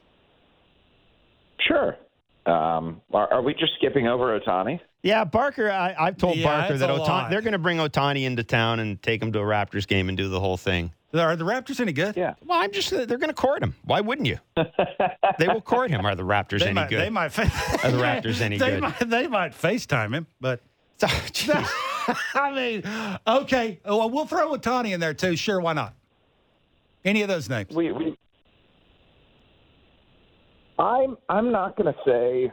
[1.60, 1.98] Sure.
[2.46, 4.80] Um, are, are, we just skipping over Ohtani?
[5.04, 5.70] Yeah, Barker.
[5.70, 9.02] I, have told yeah, Barker that Ohtani, they're going to bring Ohtani into town and
[9.02, 10.94] take him to a Raptors game and do the whole thing.
[11.14, 12.16] Are the Raptors any good?
[12.16, 12.36] Yeah.
[12.46, 13.76] Well, I'm just they're going to court him.
[13.84, 14.38] Why wouldn't you?
[15.40, 16.06] they will court him.
[16.06, 17.02] Are the Raptors they any might, good?
[17.02, 17.30] They might.
[17.30, 17.52] Fa-
[17.84, 18.82] are the Raptors any they good?
[18.82, 20.62] Might, they might FaceTime him, but
[22.34, 22.84] I mean,
[23.28, 23.80] okay.
[23.86, 25.36] Well, we'll throw Ohtani in there too.
[25.36, 25.94] Sure, why not?
[27.04, 27.74] Any of those names?
[27.74, 28.18] We, we
[30.80, 32.52] I'm I'm not going to say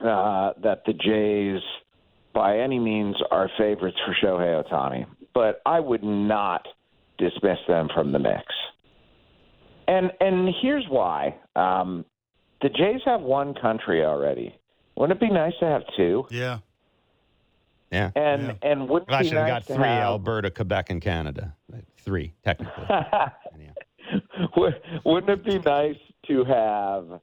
[0.00, 1.62] uh, that the Jays
[2.34, 6.66] by any means are favorites for Shohei Ohtani, but I would not
[7.18, 8.44] dismiss them from the mix.
[9.88, 12.04] And and here's why: um,
[12.62, 14.54] the Jays have one country already.
[14.96, 16.26] Wouldn't it be nice to have two?
[16.30, 16.58] Yeah.
[17.96, 18.10] Yeah.
[18.14, 18.70] And yeah.
[18.70, 20.02] and would well, actually nice got three: have...
[20.02, 21.54] Alberta, Quebec, and Canada.
[21.98, 22.84] Three technically.
[25.04, 25.96] Wouldn't it be nice
[26.28, 27.20] to have,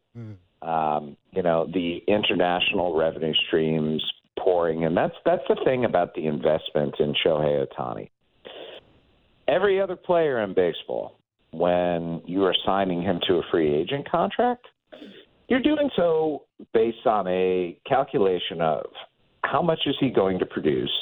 [0.61, 4.03] um, you know, the international revenue streams
[4.37, 4.83] pouring?
[4.83, 8.09] And that's that's the thing about the investment in Shohei Ohtani.
[9.47, 11.17] Every other player in baseball,
[11.51, 14.67] when you are signing him to a free agent contract,
[15.47, 18.85] you're doing so based on a calculation of
[19.43, 20.93] how much is he going to produce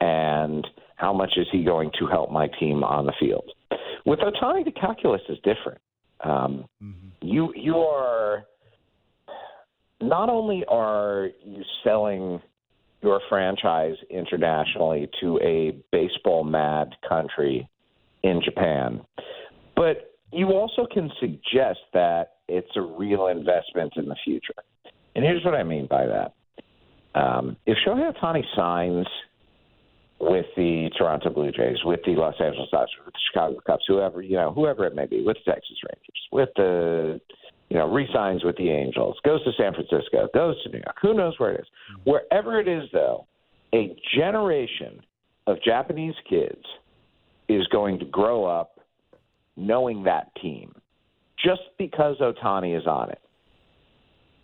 [0.00, 0.66] and
[0.96, 3.50] how much is he going to help my team on the field.
[4.06, 5.80] With Ohtani, the calculus is different.
[6.22, 7.08] Um, mm-hmm.
[7.22, 8.44] You you are
[10.00, 12.40] not only are you selling
[13.02, 17.68] your franchise internationally to a baseball mad country
[18.22, 19.02] in Japan,
[19.76, 24.54] but you also can suggest that it's a real investment in the future.
[25.14, 26.34] And here's what I mean by that.
[27.14, 29.06] Um, if Shohei Ohtani signs
[30.20, 34.22] with the Toronto Blue Jays, with the Los Angeles Dodgers, with the Chicago Cubs, whoever
[34.22, 37.20] you know, whoever it may be, with the Texas Rangers, with the
[37.70, 41.14] you know, resigns with the Angels, goes to San Francisco, goes to New York, who
[41.14, 41.66] knows where it is.
[42.04, 43.26] Wherever it is, though,
[43.74, 45.00] a generation
[45.46, 46.62] of Japanese kids
[47.48, 48.78] is going to grow up
[49.56, 50.72] knowing that team
[51.44, 53.20] just because Ohtani is on it.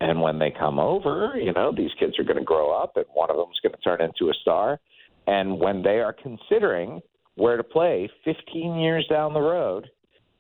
[0.00, 3.04] And when they come over, you know, these kids are going to grow up and
[3.12, 4.80] one of them is going to turn into a star.
[5.26, 7.00] And when they are considering
[7.36, 9.88] where to play 15 years down the road,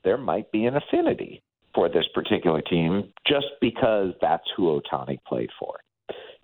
[0.02, 1.42] there might be an affinity
[1.74, 5.76] for this particular team just because that's who Ohtani played for.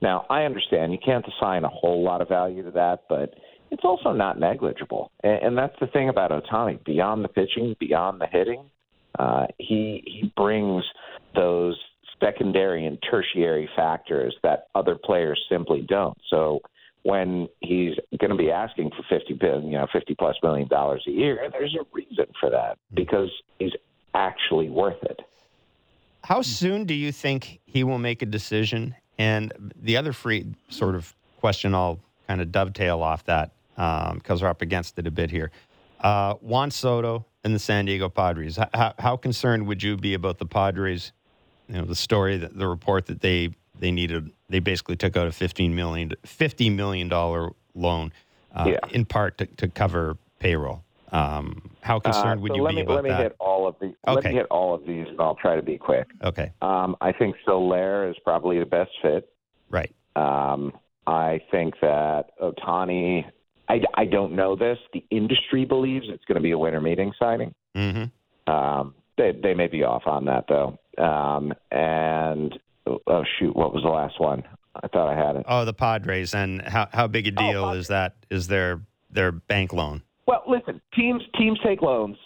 [0.02, 3.34] Now, I understand you can't assign a whole lot of value to that, but
[3.70, 5.10] it's also not negligible.
[5.22, 6.84] And, and that's the thing about Ohtani.
[6.84, 8.70] Beyond the pitching, beyond the hitting,
[9.18, 10.84] uh, he he brings
[11.34, 11.78] those
[12.20, 16.16] secondary and tertiary factors that other players simply don't.
[16.30, 16.60] So
[17.02, 21.10] when he's going to be asking for 50 you know 50 plus million dollars a
[21.10, 23.72] year, there's a reason for that because he's
[24.14, 25.20] actually worth it.
[26.24, 28.96] How soon do you think he will make a decision?
[29.18, 34.38] And the other free sort of question I'll kind of dovetail off that because um,
[34.40, 35.52] we're up against it a bit here.
[36.00, 38.58] Uh, Juan Soto and the San Diego Padres.
[38.74, 41.12] How, how concerned would you be about the Padres
[41.68, 45.26] you know the story that the report that they they needed they basically took out
[45.26, 48.12] a 15 million 50 million dollar loan
[48.54, 48.78] uh, yeah.
[48.90, 52.76] in part to, to cover payroll um, how concerned uh, would so you let be
[52.76, 53.20] me, about let me that?
[53.20, 53.94] hit all of these.
[54.06, 54.14] Okay.
[54.14, 56.08] Let me hit all of these, and I'll try to be quick.
[56.22, 56.52] Okay.
[56.60, 59.30] Um, I think Soler is probably the best fit.
[59.70, 59.94] Right.
[60.16, 60.72] Um,
[61.06, 63.24] I think that Ohtani.
[63.68, 64.78] I, I don't know this.
[64.92, 67.52] The industry believes it's going to be a winter meeting signing.
[67.76, 68.52] Mm-hmm.
[68.52, 70.78] Um, they they may be off on that though.
[71.02, 72.58] Um, and
[73.06, 74.42] oh shoot, what was the last one?
[74.82, 75.46] I thought I had it.
[75.48, 77.80] Oh, the Padres, and how how big a Oh, deal Padres.
[77.84, 78.16] is that?
[78.30, 80.02] Is their their bank loan?
[80.26, 82.16] Well, listen, teams teams take loans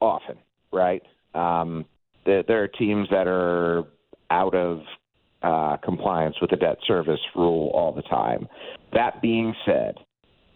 [0.00, 0.36] often,
[0.72, 1.02] right?
[1.34, 1.84] Um,
[2.26, 3.84] there, there are teams that are
[4.30, 4.80] out of
[5.42, 8.48] uh, compliance with the debt service rule all the time.
[8.92, 9.96] That being said,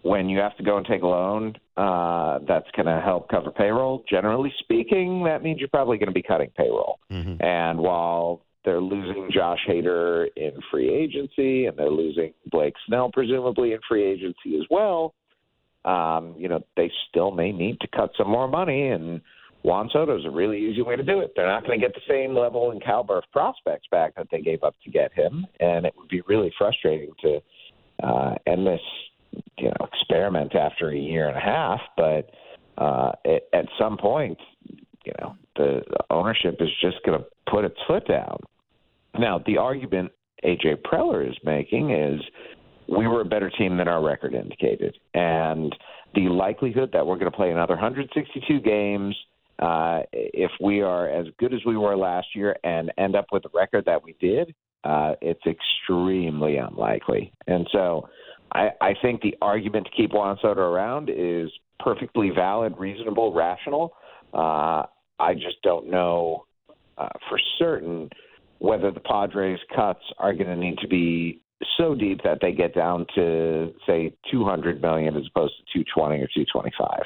[0.02, 3.50] when you have to go and take a loan uh, that's going to help cover
[3.50, 6.98] payroll, generally speaking, that means you're probably going to be cutting payroll.
[7.11, 7.42] Mm-hmm.
[7.42, 13.72] And while they're losing Josh Hader in free agency and they're losing Blake Snell presumably
[13.72, 15.14] in free agency as well,
[15.84, 18.88] um, you know, they still may need to cut some more money.
[18.88, 19.20] And
[19.62, 21.32] Juan Soto is a really easy way to do it.
[21.34, 24.40] They're not going to get the same level in caliber of prospects back that they
[24.40, 25.46] gave up to get him.
[25.61, 27.40] And it would be really frustrating to
[28.02, 28.80] uh, end this,
[29.59, 31.81] you know, experiment after a year and a half.
[31.96, 32.31] But
[32.77, 34.38] uh, at, at some point,
[35.05, 38.38] you know, the, the ownership is just going to put its foot down.
[39.18, 40.12] Now, the argument
[40.44, 42.20] AJ Preller is making is
[42.88, 44.96] we were a better team than our record indicated.
[45.14, 45.74] And
[46.14, 49.16] the likelihood that we're going to play another 162 games,
[49.59, 53.42] uh, if we are as good as we were last year and end up with
[53.42, 57.33] the record that we did, uh, it's extremely unlikely.
[57.46, 58.09] And so
[58.52, 63.94] I, I think the argument to keep Juan Soto around is perfectly valid, reasonable, rational.
[64.32, 64.84] Uh,
[65.18, 66.46] I just don't know
[66.96, 68.11] uh, for certain
[68.58, 71.40] whether the Padres' cuts are going to need to be
[71.76, 76.26] so deep that they get down to say 200 million as opposed to 220 or
[76.26, 77.00] 225.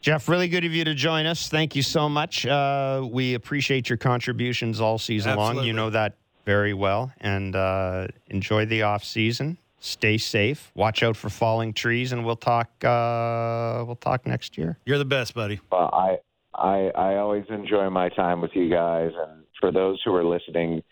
[0.00, 1.48] Jeff, really good of you to join us.
[1.48, 2.46] Thank you so much.
[2.46, 5.64] Uh, we appreciate your contributions all season long.
[5.64, 7.12] You know that very well.
[7.20, 9.58] And uh, enjoy the off season.
[9.78, 10.72] Stay safe.
[10.74, 12.68] Watch out for falling trees, and we'll talk.
[12.84, 14.78] Uh, we'll talk next year.
[14.86, 15.60] You're the best, buddy.
[15.70, 16.18] Well, I,
[16.54, 20.82] I I always enjoy my time with you guys, and for those who are listening,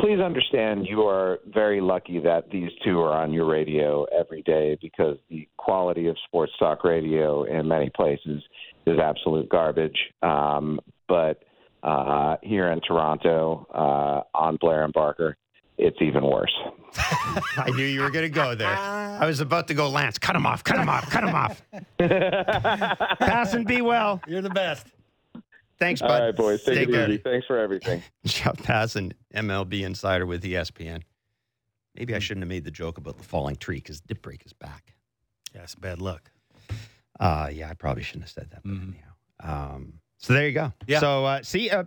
[0.00, 4.78] please understand you are very lucky that these two are on your radio every day
[4.80, 8.42] because the quality of sports talk radio in many places
[8.86, 9.98] is absolute garbage.
[10.22, 11.42] Um, but
[11.82, 15.36] uh, here in Toronto, uh, on Blair and Barker,
[15.78, 16.54] it's even worse.
[17.56, 18.68] I knew you were going to go there.
[18.76, 20.18] I was about to go, Lance.
[20.18, 20.64] Cut him off.
[20.64, 21.08] Cut him off.
[21.10, 21.62] Cut him off.
[23.18, 24.20] Pass and be well.
[24.26, 24.86] You're the best.
[25.78, 26.20] Thanks, bud.
[26.20, 27.08] right, boys, take, Take it care.
[27.08, 27.18] easy.
[27.18, 28.02] Thanks for everything.
[28.26, 31.02] Jeff Passan, MLB insider with ESPN.
[31.94, 34.52] Maybe I shouldn't have made the joke about the falling tree because Dip Break is
[34.52, 34.94] back.
[35.54, 36.30] Yeah, it's bad luck.
[37.20, 38.62] Uh, yeah, I probably shouldn't have said that.
[38.64, 38.88] But Mhm.
[38.88, 39.74] anyhow.
[39.74, 40.72] Um, so there you go.
[40.88, 40.98] Yeah.
[40.98, 41.84] So uh, see, uh,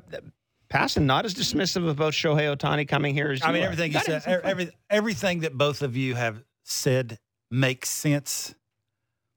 [0.72, 3.66] Passan not as dismissive about Shohei Ohtani coming here as you I mean, are.
[3.66, 7.90] everything you Gotta said, some er- every, everything that both of you have said makes
[7.90, 8.56] sense.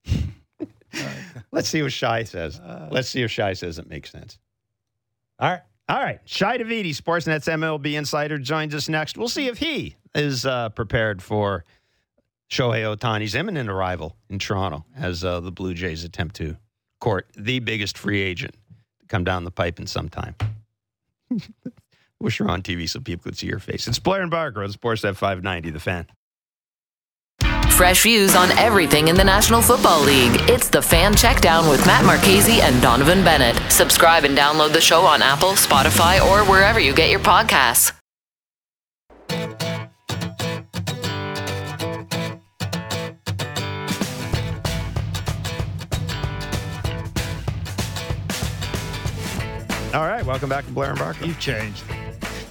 [1.50, 2.60] Let's see what Shi says.
[2.60, 4.38] Uh, Let's see if Shi says it makes sense.
[5.38, 5.60] All right.
[5.88, 6.20] All right.
[6.24, 9.18] Shi Davidi, Sportsnet's MLB insider, joins us next.
[9.18, 11.64] We'll see if he is uh, prepared for
[12.50, 16.56] Shohei Ohtani's imminent arrival in Toronto as uh, the Blue Jays attempt to
[17.00, 18.54] court the biggest free agent
[19.00, 20.34] to come down the pipe in some time.
[22.20, 23.86] Wish you're on TV so people could see your face.
[23.86, 26.06] It's Blair and Barker on Sportsnet 590, the fan.
[27.70, 30.36] Fresh views on everything in the National Football League.
[30.48, 33.60] It's the Fan Checkdown with Matt Marchese and Donovan Bennett.
[33.70, 37.92] Subscribe and download the show on Apple, Spotify, or wherever you get your podcasts.
[49.94, 50.24] All right.
[50.26, 51.24] Welcome back to Blair and Barker.
[51.24, 51.84] You've changed.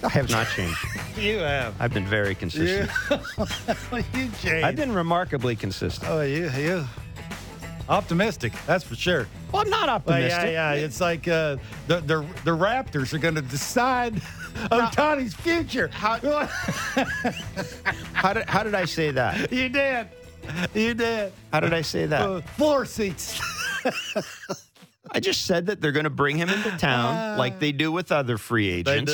[0.04, 0.78] I have not changed.
[1.18, 1.76] You have.
[1.80, 2.90] I've been very consistent.
[3.92, 4.46] you changed.
[4.66, 6.10] I've been remarkably consistent.
[6.10, 6.86] Oh, you, you.
[7.88, 9.28] Optimistic, that's for sure.
[9.52, 10.54] Well, I'm not Well, optimistic.
[10.54, 10.84] yeah, yeah.
[10.86, 14.16] It's like uh, the, the the Raptors are going to decide
[14.72, 15.88] Ohtani's future.
[15.90, 16.48] How-
[18.14, 19.52] How did, how did I say that?
[19.52, 20.08] you did.
[20.74, 21.32] You did.
[21.52, 22.22] How did I say that?
[22.24, 23.40] Uh, floor seats.
[25.14, 28.12] I just said that they're going to bring him into town like they do with
[28.12, 29.12] other free agents.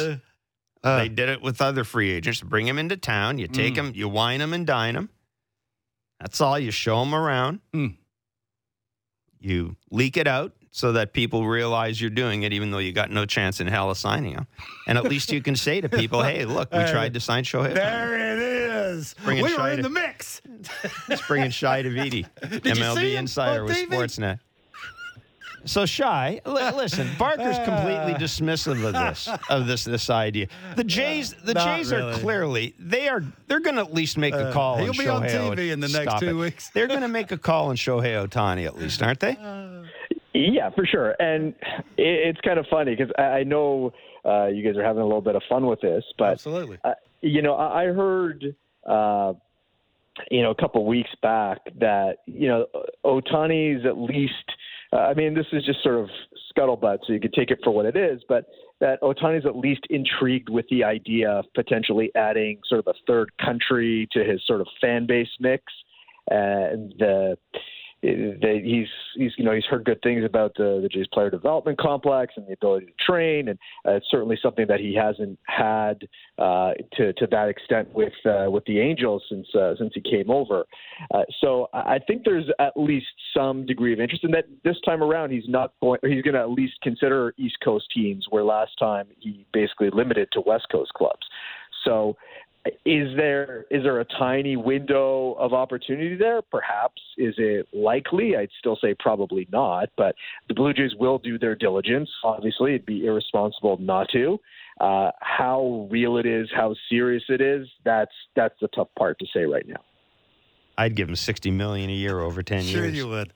[0.82, 2.42] Uh, they did it with other free agents.
[2.42, 3.38] Bring him into town.
[3.38, 5.10] You take him, you wine him and dine him.
[6.20, 6.58] That's all.
[6.58, 7.60] You show him around.
[7.74, 7.96] Mm.
[9.40, 13.10] You leak it out so that people realize you're doing it, even though you got
[13.10, 14.48] no chance in hell of signing him.
[14.88, 17.72] And at least you can say to people, "Hey, look, we tried to sign Shohei.
[17.72, 17.74] Ohtani.
[17.76, 19.16] there it is.
[19.24, 20.42] Bring it we were Shi in to- the mix.
[21.08, 23.88] Let's bring in Shi Davidi, you MLB insider on with TV?
[23.88, 24.40] Sportsnet.
[25.66, 26.40] So Shi, li-
[26.76, 30.48] listen, Barker's completely dismissive of this, of this, this idea.
[30.76, 34.34] The Jays, the Not Jays are clearly they are they're going to at least make
[34.34, 34.78] a Uh, call.
[34.78, 36.34] he'll on be on Shohei TV in the next Stop two it.
[36.34, 36.70] weeks.
[36.70, 39.38] They're going to make a call on Shohei Ohtani at least, aren't they?
[40.34, 41.16] Yeah, for sure.
[41.20, 41.54] And
[41.98, 43.92] it's kind of funny because I know
[44.26, 46.94] uh, you guys are having a little bit of fun with this, but absolutely, uh,
[47.22, 48.56] you know, I heard.
[48.86, 49.34] Uh,
[50.30, 52.66] you know, a couple weeks back that you know
[53.06, 54.34] Ohtani's at least.
[54.92, 56.10] Uh, I mean, this is just sort of
[56.52, 58.22] scuttlebutt, so you could take it for what it is.
[58.28, 58.46] But
[58.80, 63.32] that Ohtani's at least intrigued with the idea of potentially adding sort of a third
[63.38, 65.64] country to his sort of fan base mix,
[66.30, 67.38] and the
[68.02, 71.78] that he's he's you know he's heard good things about the the Jays player development
[71.78, 76.08] complex and the ability to train, and uh, it's certainly something that he hasn't had
[76.38, 80.30] uh, to to that extent with uh, with the Angels since uh, since he came
[80.30, 80.66] over.
[81.14, 84.46] Uh, so I think there's at least some degree of interest in that.
[84.64, 86.00] This time around, he's not going.
[86.04, 90.30] He's going to at least consider East Coast teams, where last time he basically limited
[90.34, 91.26] to West Coast clubs.
[91.84, 92.16] So
[92.86, 96.42] is there is there a tiny window of opportunity there?
[96.42, 97.02] Perhaps.
[97.18, 98.36] Is it likely?
[98.36, 99.90] I'd still say probably not.
[99.98, 100.16] But
[100.48, 102.10] the Blue Jays will do their diligence.
[102.24, 104.40] Obviously, it'd be irresponsible not to.
[104.80, 109.26] Uh, how real it is, how serious it is, that's that's the tough part to
[109.34, 109.82] say right now.
[110.78, 112.96] I'd give him sixty million a year over ten sure years.
[112.96, 113.34] Sure, you would.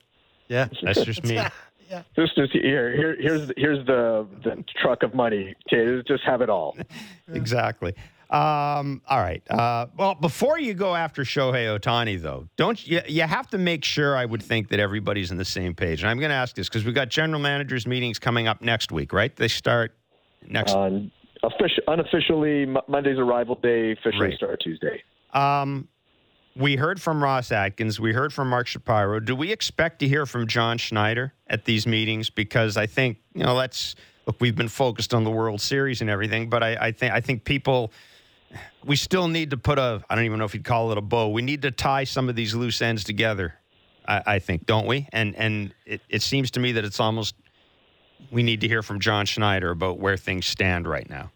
[0.48, 1.34] Yeah, that's just me.
[1.90, 2.02] yeah.
[2.16, 5.54] Just, just here, here, here's here's the the truck of money.
[5.70, 6.76] Just have it all.
[7.32, 7.94] exactly.
[8.34, 9.48] Um, all right.
[9.48, 13.00] Uh, well, before you go after Shohei Ohtani, though, don't you?
[13.06, 14.16] You have to make sure.
[14.16, 16.02] I would think that everybody's on the same page.
[16.02, 18.90] And I'm going to ask this because we've got general managers meetings coming up next
[18.90, 19.34] week, right?
[19.36, 19.94] They start
[20.48, 20.74] next.
[20.74, 21.12] Um,
[21.44, 23.92] offici- unofficially, Monday's arrival day.
[23.92, 24.36] Officially right.
[24.36, 25.00] start Tuesday.
[25.32, 25.86] Um,
[26.56, 28.00] we heard from Ross Atkins.
[28.00, 29.20] We heard from Mark Shapiro.
[29.20, 32.30] Do we expect to hear from John Schneider at these meetings?
[32.30, 33.94] Because I think you know, let's
[34.26, 34.40] look.
[34.40, 37.44] We've been focused on the World Series and everything, but I, I think I think
[37.44, 37.92] people
[38.84, 41.02] we still need to put a I don't even know if you'd call it a
[41.02, 41.28] bow.
[41.28, 43.54] We need to tie some of these loose ends together.
[44.06, 45.08] I, I think, don't we?
[45.12, 47.34] And and it, it seems to me that it's almost
[48.30, 51.30] we need to hear from John Schneider about where things stand right now.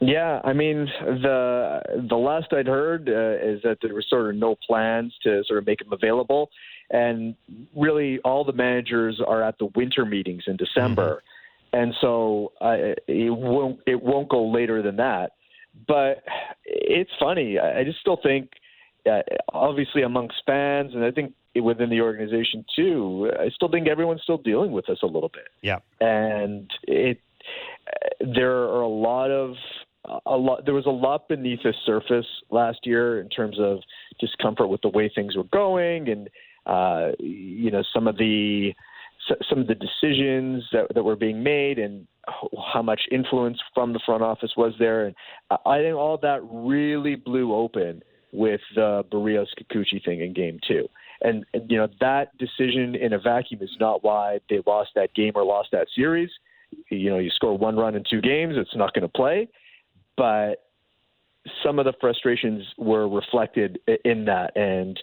[0.00, 4.36] Yeah, I mean the the last I'd heard uh, is that there were sort of
[4.36, 6.50] no plans to sort of make him available,
[6.90, 7.34] and
[7.74, 11.22] really all the managers are at the winter meetings in December,
[11.72, 11.82] mm-hmm.
[11.82, 15.32] and so uh, it won't it won't go later than that.
[15.86, 16.22] But
[16.64, 17.58] it's funny.
[17.58, 18.50] I just still think,
[19.10, 19.20] uh,
[19.52, 24.38] obviously, amongst fans, and I think within the organization too, I still think everyone's still
[24.38, 25.48] dealing with this a little bit.
[25.62, 25.78] Yeah.
[26.00, 27.20] And it,
[28.20, 29.54] there are a lot of
[30.26, 33.78] a lot there was a lot beneath the surface last year in terms of
[34.20, 36.28] discomfort with the way things were going and
[36.66, 38.72] uh you know some of the
[39.48, 42.06] some of the decisions that, that were being made and
[42.72, 45.06] how much influence from the front office was there.
[45.06, 45.14] And
[45.66, 48.02] I think all that really blew open
[48.32, 50.88] with the Berrios Kikuchi thing in game two.
[51.22, 55.14] And, and, you know, that decision in a vacuum is not why they lost that
[55.14, 56.30] game or lost that series.
[56.90, 59.48] You know, you score one run in two games, it's not going to play.
[60.16, 60.64] But
[61.64, 64.56] some of the frustrations were reflected in that.
[64.56, 65.00] And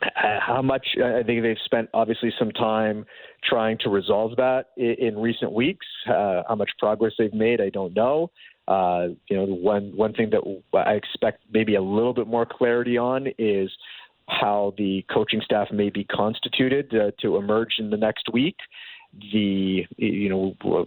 [0.00, 3.06] how much I think they've spent obviously some time
[3.44, 5.86] trying to resolve that in, in recent weeks.
[6.08, 8.30] Uh, how much progress they've made, I don't know.
[8.68, 10.42] Uh, you know, one one thing that
[10.76, 13.70] I expect maybe a little bit more clarity on is
[14.28, 18.56] how the coaching staff may be constituted uh, to emerge in the next week.
[19.32, 20.86] The you know.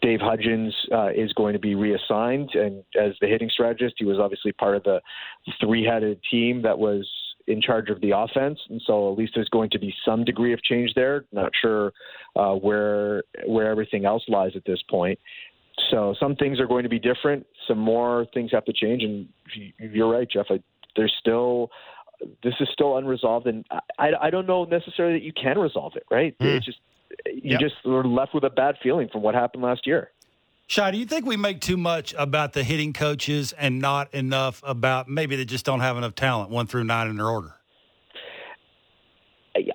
[0.00, 4.16] Dave Hudgens uh, is going to be reassigned, and as the hitting strategist, he was
[4.20, 5.00] obviously part of the
[5.60, 7.04] three-headed team that was
[7.48, 10.52] in charge of the offense, and so at least there's going to be some degree
[10.52, 11.24] of change there.
[11.32, 11.92] Not sure
[12.36, 15.18] uh, where where everything else lies at this point.
[15.90, 17.46] So some things are going to be different.
[17.66, 19.28] Some more things have to change, and
[19.78, 20.46] you're right, Jeff.
[20.50, 20.60] I,
[20.94, 21.70] there's still
[22.42, 23.64] this is still unresolved, and
[23.98, 26.04] I, I don't know necessarily that you can resolve it.
[26.10, 26.38] Right?
[26.38, 26.56] Mm.
[26.56, 26.78] It's just
[27.26, 27.60] you yep.
[27.60, 30.10] just are left with a bad feeling from what happened last year.
[30.68, 34.62] Shi, do you think we make too much about the hitting coaches and not enough
[34.66, 37.54] about maybe they just don't have enough talent, one through nine in their order?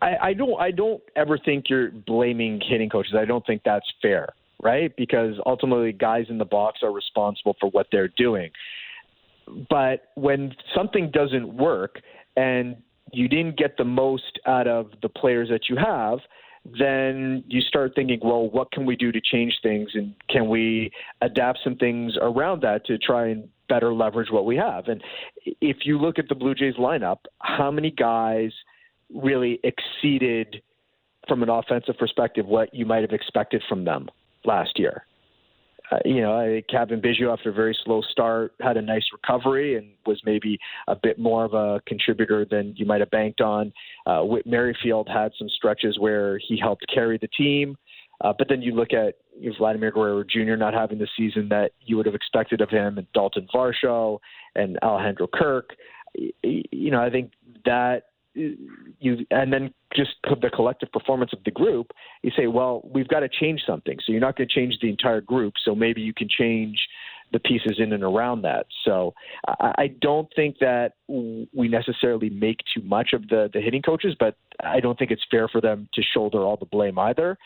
[0.04, 0.62] I, I don't.
[0.62, 3.16] I don't ever think you're blaming hitting coaches.
[3.18, 4.30] I don't think that's fair,
[4.62, 4.96] right?
[4.96, 8.52] Because ultimately, guys in the box are responsible for what they're doing.
[9.72, 12.02] But when something doesn't work
[12.38, 12.78] and
[13.12, 16.20] you didn't get the most out of the players that you have,
[16.66, 20.92] then you start thinking, well, what can we do to change things, and can we
[21.22, 24.88] adapt some things around that to try and better leverage what we have?
[24.88, 25.04] And
[25.46, 28.52] if you look at the Blue Jays lineup, how many guys
[29.14, 30.62] really exceeded,
[31.28, 34.10] from an offensive perspective, what you might have expected from them
[34.46, 35.06] last year?
[35.92, 39.90] Uh, you know, Cavan Biggio, after a very slow start, had a nice recovery and
[40.06, 40.58] was maybe
[40.88, 43.74] a bit more of a contributor than you might have banked on.
[44.06, 47.76] Uh, Whit Merrifield had some stretches where he helped carry the team.
[48.22, 49.16] Uh, but then you look at
[49.58, 50.56] Vladimir Guerrero Jr.
[50.56, 54.20] not having the season that you would have expected of him, and Dalton Varsho
[54.56, 55.72] and Alejandro Kirk.
[56.14, 57.32] You know, I think
[57.66, 58.04] that
[58.36, 61.92] you and then just the collective performance of the group,
[62.24, 63.98] you say, well, we've got to change something.
[64.04, 65.54] So you're not going to change the entire group.
[65.64, 66.78] So maybe you can change
[67.32, 68.68] the pieces in and around that.
[68.86, 69.14] So
[69.48, 74.16] I, I don't think that we necessarily make too much of the the hitting coaches,
[74.20, 77.38] but I don't think it's fair for them to shoulder all the blame either.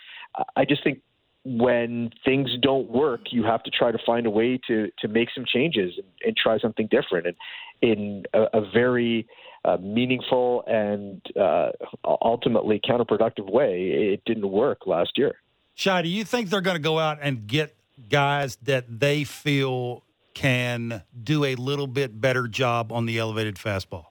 [0.55, 1.01] I just think
[1.43, 5.29] when things don't work, you have to try to find a way to to make
[5.33, 7.27] some changes and, and try something different.
[7.27, 7.35] And
[7.81, 9.27] in a, a very
[9.65, 11.71] uh, meaningful and uh,
[12.05, 15.35] ultimately counterproductive way, it didn't work last year.
[15.75, 17.75] Shi, do you think they're going to go out and get
[18.09, 20.03] guys that they feel
[20.33, 24.05] can do a little bit better job on the elevated fastball?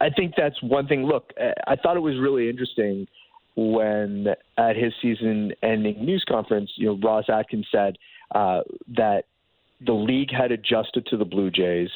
[0.00, 1.04] I think that's one thing.
[1.04, 1.32] Look,
[1.66, 3.06] I thought it was really interesting
[3.56, 7.98] when at his season-ending news conference, you know, Ross Atkins said
[8.34, 8.62] uh,
[8.96, 9.24] that
[9.84, 11.90] the league had adjusted to the Blue Jays,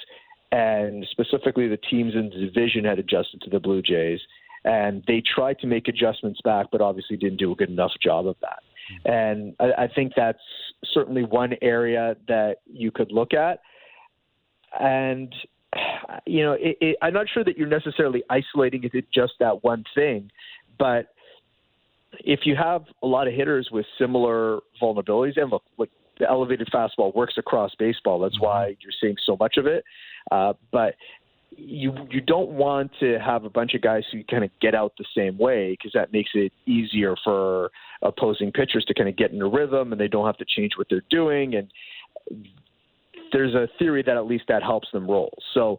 [0.54, 4.20] and specifically the teams in the division had adjusted to the Blue Jays,
[4.64, 8.28] and they tried to make adjustments back, but obviously didn't do a good enough job
[8.28, 8.60] of that.
[9.04, 10.38] And I, I think that's
[10.92, 13.62] certainly one area that you could look at.
[14.78, 15.34] And
[16.24, 19.82] you know, it, it, I'm not sure that you're necessarily isolating it just that one
[19.92, 20.30] thing,
[20.78, 21.08] but
[22.20, 26.68] if you have a lot of hitters with similar vulnerabilities, and look, like the elevated
[26.72, 28.18] fastball works across baseball.
[28.18, 29.84] That's why you're seeing so much of it.
[30.30, 30.94] Uh, but
[31.56, 34.92] you you don't want to have a bunch of guys who kind of get out
[34.98, 37.70] the same way because that makes it easier for
[38.02, 40.72] opposing pitchers to kind of get in a rhythm and they don't have to change
[40.76, 41.68] what they're doing and
[43.34, 45.36] there's a theory that at least that helps them roll.
[45.52, 45.78] So,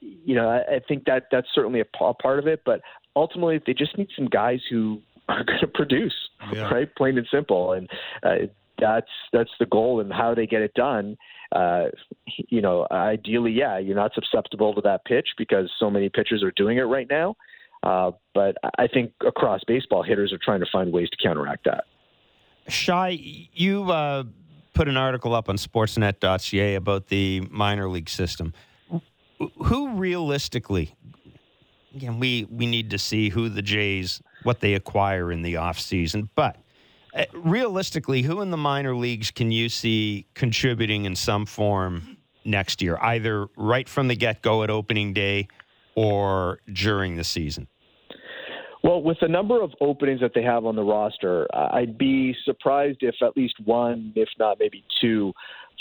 [0.00, 2.60] you know, I, I think that that's certainly a, a part of it.
[2.64, 2.82] But
[3.16, 6.14] ultimately, they just need some guys who are going to produce,
[6.52, 6.68] yeah.
[6.68, 6.94] right?
[6.94, 7.72] Plain and simple.
[7.72, 7.88] And
[8.22, 8.46] uh,
[8.80, 11.16] that's that's the goal and how they get it done.
[11.52, 11.86] Uh,
[12.48, 16.52] you know, ideally, yeah, you're not susceptible to that pitch because so many pitchers are
[16.52, 17.36] doing it right now.
[17.82, 21.84] Uh, but I think across baseball, hitters are trying to find ways to counteract that.
[22.68, 24.24] Shi, you uh,
[24.74, 28.52] put an article up on Sportsnet.ca about the minor league system.
[29.64, 30.94] Who realistically,
[31.94, 36.28] again, we we need to see who the Jays what they acquire in the offseason,
[36.34, 36.56] but
[37.14, 42.80] Uh, realistically, who in the minor leagues can you see contributing in some form next
[42.82, 45.48] year, either right from the get go at opening day
[45.94, 47.66] or during the season?
[48.82, 52.98] Well, with the number of openings that they have on the roster, I'd be surprised
[53.02, 55.32] if at least one, if not maybe two,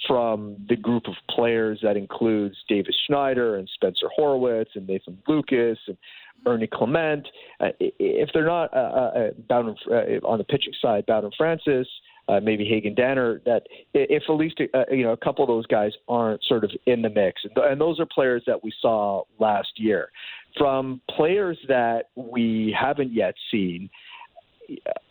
[0.07, 5.77] from the group of players that includes Davis Schneider and Spencer Horwitz and Nathan Lukes
[5.87, 5.97] and
[6.45, 7.27] Ernie Clement.
[7.59, 11.87] Uh, if they're not uh, uh, Bowden, uh, on the pitching side, Bowden Francis,
[12.29, 13.63] uh, maybe Hagen Danner, that
[13.93, 17.01] if at least uh, you know a couple of those guys aren't sort of in
[17.01, 20.09] the mix, and, those are players that we saw last year.
[20.57, 23.89] From players that we haven't yet seen,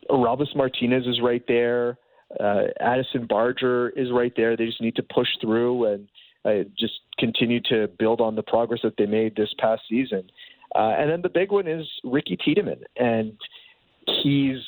[0.08, 1.98] Orelvis Martinez is right there.
[2.38, 4.56] Uh, Addison Barger is right there.
[4.56, 6.08] They just need to push through and
[6.44, 10.24] uh, just continue to build on the progress that they made this past season.
[10.74, 13.32] Uh, and then the big one is Ricky Tiedemann, and
[14.22, 14.58] he's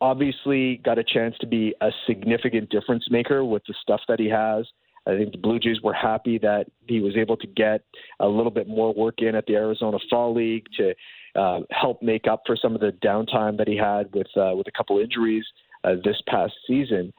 [0.00, 4.28] obviously got a chance to be a significant difference maker with the stuff that he
[4.28, 4.66] has.
[5.06, 7.82] I think the Blue Jays were happy that he was able to get
[8.20, 10.94] a little bit more work in at the Arizona Fall League to
[11.34, 14.66] uh, help make up for some of the downtime that he had with uh, with
[14.66, 15.44] a couple injuries
[15.84, 17.12] uh, this past season.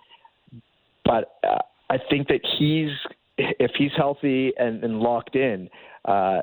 [1.03, 1.57] But uh,
[1.89, 2.91] I think that he's
[3.37, 5.69] if he's healthy and, and locked in,
[6.05, 6.41] uh,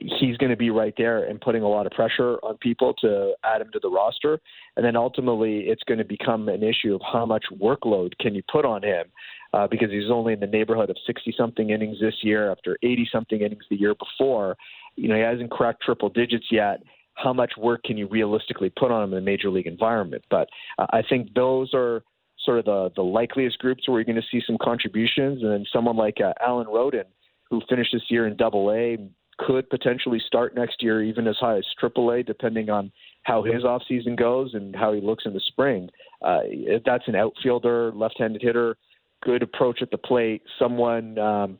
[0.00, 3.32] he's going to be right there and putting a lot of pressure on people to
[3.44, 4.38] add him to the roster.
[4.76, 8.42] And then ultimately, it's going to become an issue of how much workload can you
[8.50, 9.06] put on him
[9.54, 13.08] uh, because he's only in the neighborhood of 60 something innings this year after 80
[13.10, 14.56] something innings the year before.
[14.96, 16.82] You know, he hasn't cracked triple digits yet.
[17.14, 20.24] How much work can you realistically put on him in the major league environment?
[20.30, 22.02] But uh, I think those are
[22.44, 25.42] sort of the, the likeliest groups where you're going to see some contributions.
[25.42, 27.04] And then someone like uh, Alan Roden,
[27.48, 28.98] who finished this year in double A,
[29.38, 32.90] could potentially start next year even as high as AAA, depending on
[33.22, 35.88] how his offseason goes and how he looks in the spring.
[36.22, 36.40] Uh,
[36.84, 38.76] that's an outfielder, left-handed hitter,
[39.22, 41.58] good approach at the plate, someone um,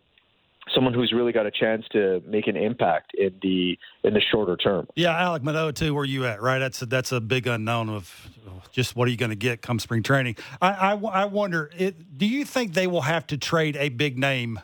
[0.74, 4.56] someone who's really got a chance to make an impact in the in the shorter
[4.56, 4.86] term.
[4.94, 5.94] Yeah, Alek Manoah too.
[5.94, 6.42] Where you at?
[6.42, 8.30] Right, that's a, that's a big unknown of
[8.72, 10.36] just what are you going to get come spring training.
[10.60, 14.18] I I, I wonder, it, do you think they will have to trade a big
[14.18, 14.60] name?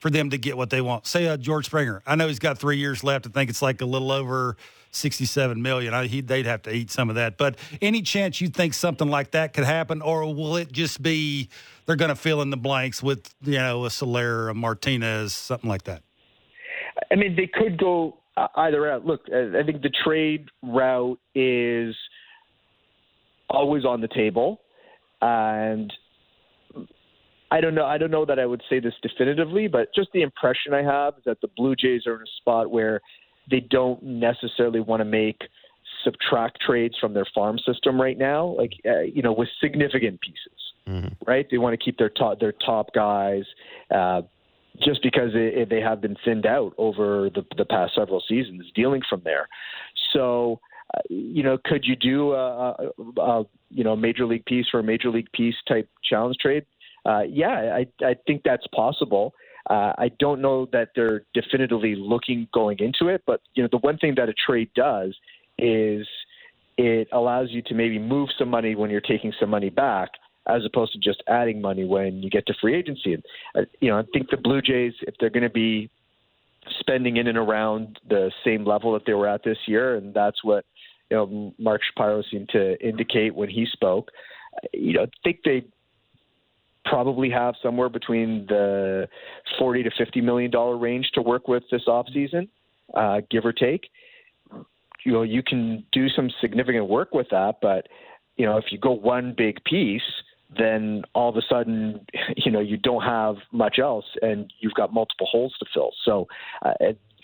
[0.00, 1.06] For them to get what they want.
[1.06, 2.02] Say uh, George Springer.
[2.06, 3.26] I know he's got three years left.
[3.26, 4.56] I think it's like a little over
[4.92, 5.94] 67 million.
[5.94, 7.36] I, he, they'd have to eat some of that.
[7.36, 11.48] But any chance you think something like that could happen, or will it just be
[11.86, 15.68] they're going to fill in the blanks with you know a Soler, a Martinez, something
[15.68, 16.02] like that?
[17.12, 19.06] I mean, they could go uh, either route.
[19.06, 21.94] Look, I think the trade route is
[23.50, 24.62] always on the table,
[25.20, 25.92] and
[27.50, 27.84] I don't know.
[27.84, 31.14] I don't know that I would say this definitively, but just the impression I have
[31.18, 33.00] is that the Blue Jays are in a spot where
[33.50, 35.42] they don't necessarily want to make
[36.04, 40.58] subtract trades from their farm system right now, like uh, you know, with significant pieces.
[40.88, 41.14] Mm-hmm.
[41.26, 41.46] Right?
[41.50, 43.44] They want to keep their top their top guys.
[43.94, 44.22] Uh,
[44.80, 48.64] just because it, it, they have been thinned out over the, the past several seasons,
[48.74, 49.48] dealing from there.
[50.12, 50.60] So,
[50.94, 54.80] uh, you know, could you do a, a, a you know major league piece for
[54.80, 56.64] a major league piece type challenge trade?
[57.04, 59.34] Uh, yeah, I, I think that's possible.
[59.68, 63.78] Uh, I don't know that they're definitively looking going into it, but you know, the
[63.78, 65.14] one thing that a trade does
[65.58, 66.06] is
[66.76, 70.08] it allows you to maybe move some money when you're taking some money back,
[70.48, 73.14] as opposed to just adding money when you get to free agency.
[73.14, 73.22] And
[73.54, 75.90] uh, you know, I think the Blue Jays, if they're going to be
[76.78, 80.42] spending in and around the same level that they were at this year, and that's
[80.42, 80.64] what
[81.10, 84.10] you know Mark Shapiro seemed to indicate when he spoke.
[84.72, 85.64] You know, I think they
[86.90, 89.08] probably have somewhere between the
[89.58, 92.48] 40 to 50 million dollar range to work with this off season,
[92.94, 93.88] uh, give or take.
[95.06, 97.86] You know, you can do some significant work with that, but
[98.36, 100.02] you know, if you go one big piece,
[100.58, 102.04] then all of a sudden,
[102.36, 105.92] you know, you don't have much else, and you've got multiple holes to fill.
[106.04, 106.26] So,
[106.62, 106.72] uh,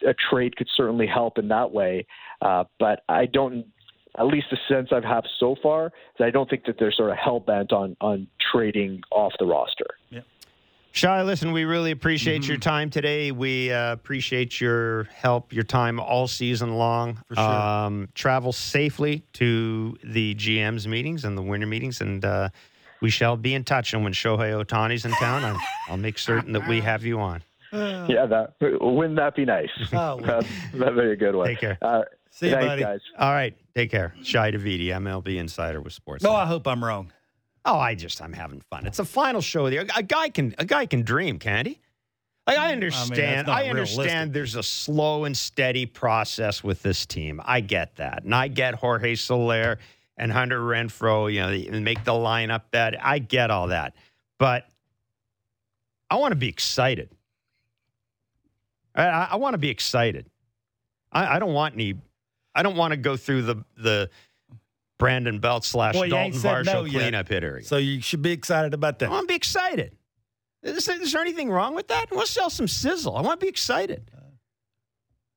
[0.06, 2.06] a, trade could certainly help in that way,
[2.42, 3.64] uh, but I don't
[4.18, 7.10] at least the sense I've had so far, that I don't think that they're sort
[7.10, 9.86] of hell bent on on trading off the roster.
[10.10, 10.20] Yeah.
[10.96, 12.52] Shi, listen, we really appreciate mm-hmm.
[12.52, 13.30] your time today.
[13.30, 17.22] We uh, appreciate your help, your time all season long.
[17.28, 17.44] For sure.
[17.44, 22.48] Um, travel safely to the GM's meetings and the winter meetings, and uh,
[23.02, 23.92] we shall be in touch.
[23.92, 25.60] And when Shohei Ohtani's in town, I'll,
[25.90, 27.42] I'll make certain that we have you on.
[27.72, 29.68] yeah, that wouldn't that be nice?
[29.92, 31.48] Oh, that'd, that'd be a good one.
[31.48, 31.78] Take care.
[31.82, 32.04] Uh,
[32.36, 32.82] See you, Thanks, buddy.
[32.82, 33.00] guys.
[33.18, 33.56] All right.
[33.74, 34.12] Take care.
[34.22, 36.22] Shi Davidi, MLB Insider with Sports.
[36.22, 37.10] Oh, no, I hope I'm wrong.
[37.64, 38.86] Oh, I just I'm having fun.
[38.86, 39.86] It's a final show there.
[39.96, 41.80] A guy can a guy can dream, can't he?
[42.46, 43.48] Like I understand.
[43.48, 47.40] I, mean, I understand there's a slow and steady process with this team.
[47.42, 48.24] I get that.
[48.24, 49.78] And I get Jorge Soler
[50.18, 51.32] and Hunter Renfroe.
[51.32, 53.94] you know, make the lineup that I get all that.
[54.38, 54.66] But
[56.10, 57.08] I want to be excited.
[58.94, 60.28] I, I want to be excited.
[61.10, 61.94] I, I don't want any
[62.56, 64.10] I don't want to go through the the
[64.98, 67.60] Brandon Belt slash well, Dalton Varsho no cleanup hitter.
[67.62, 69.10] So you should be excited about that.
[69.10, 69.94] I want to be excited.
[70.62, 72.08] Is, is, there anything wrong with that?
[72.10, 73.14] I want to sell some sizzle.
[73.14, 74.10] I want to be excited.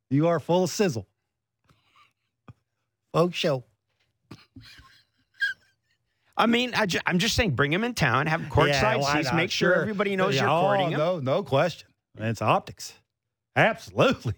[0.09, 1.07] You are full of sizzle.
[3.13, 3.63] Folk show.
[6.35, 9.33] I mean, I am just saying, bring him in town, have courtside yeah, well, seats,
[9.33, 10.97] make sure, sure everybody knows yeah, you're oh, courting him.
[10.97, 11.89] No, no question.
[12.17, 12.93] It's optics.
[13.57, 14.35] Absolutely.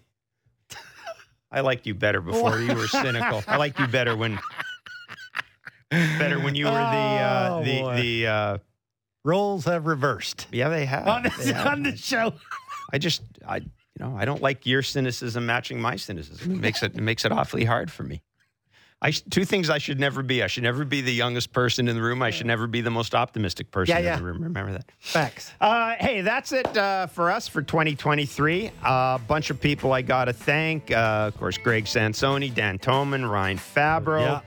[1.52, 3.44] I liked you better before you were cynical.
[3.46, 4.38] I liked you better when
[5.90, 7.96] better when you were the uh, oh, the boy.
[7.96, 8.58] the uh,
[9.24, 10.46] roles have reversed.
[10.50, 11.66] Yeah, they have on this, have.
[11.66, 12.32] on the show.
[12.92, 16.52] I just I you know I don't like your cynicism matching my cynicism.
[16.52, 18.22] It makes it, it makes it awfully hard for me.
[19.02, 20.42] I two things I should never be.
[20.42, 22.22] I should never be the youngest person in the room.
[22.22, 24.12] I should never be the most optimistic person yeah, yeah.
[24.14, 24.42] in the room.
[24.42, 24.84] Remember that.
[25.00, 25.50] Facts.
[25.60, 28.66] Uh, hey, that's it uh, for us for 2023.
[28.66, 30.92] A uh, bunch of people I got to thank.
[30.92, 34.20] Uh, of course, Greg Sansoni, Dan Toman, Ryan Fabro.
[34.20, 34.40] Yeah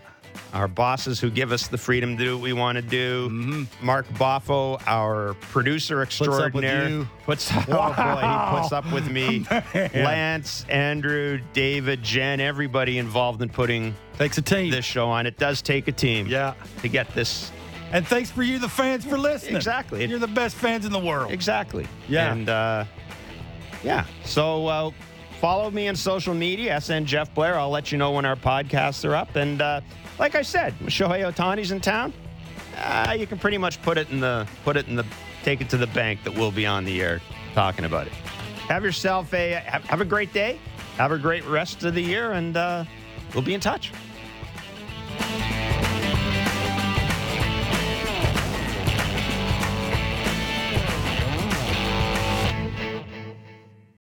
[0.55, 3.29] our bosses who give us the freedom to do what we want to do.
[3.29, 3.85] Mm-hmm.
[3.85, 7.93] Mark Boffo, our producer extraordinaire, puts up, wow.
[7.95, 9.45] oh boy, he puts up with me.
[9.93, 15.25] Lance, Andrew, David, Jen, everybody involved in putting takes a team this show on.
[15.27, 17.51] It does take a team, yeah, to get this.
[17.91, 19.57] And thanks for you, the fans, for listening.
[19.57, 21.31] Exactly, you're the best fans in the world.
[21.31, 21.85] Exactly.
[22.07, 22.85] Yeah, and uh,
[23.83, 24.05] yeah.
[24.23, 24.67] So.
[24.67, 24.91] Uh,
[25.41, 27.59] follow me on social media, SN Jeff Blair.
[27.59, 29.35] I'll let you know when our podcasts are up.
[29.35, 29.81] And uh,
[30.19, 32.13] like I said, Shohei Ohtani's in town.
[32.77, 35.05] Uh, you can pretty much put it in the put it in the
[35.43, 37.21] take it to the bank that we'll be on the air
[37.53, 38.13] talking about it.
[38.67, 40.59] Have yourself a have, have a great day.
[40.97, 42.85] Have a great rest of the year, and uh,
[43.33, 43.91] we'll be in touch.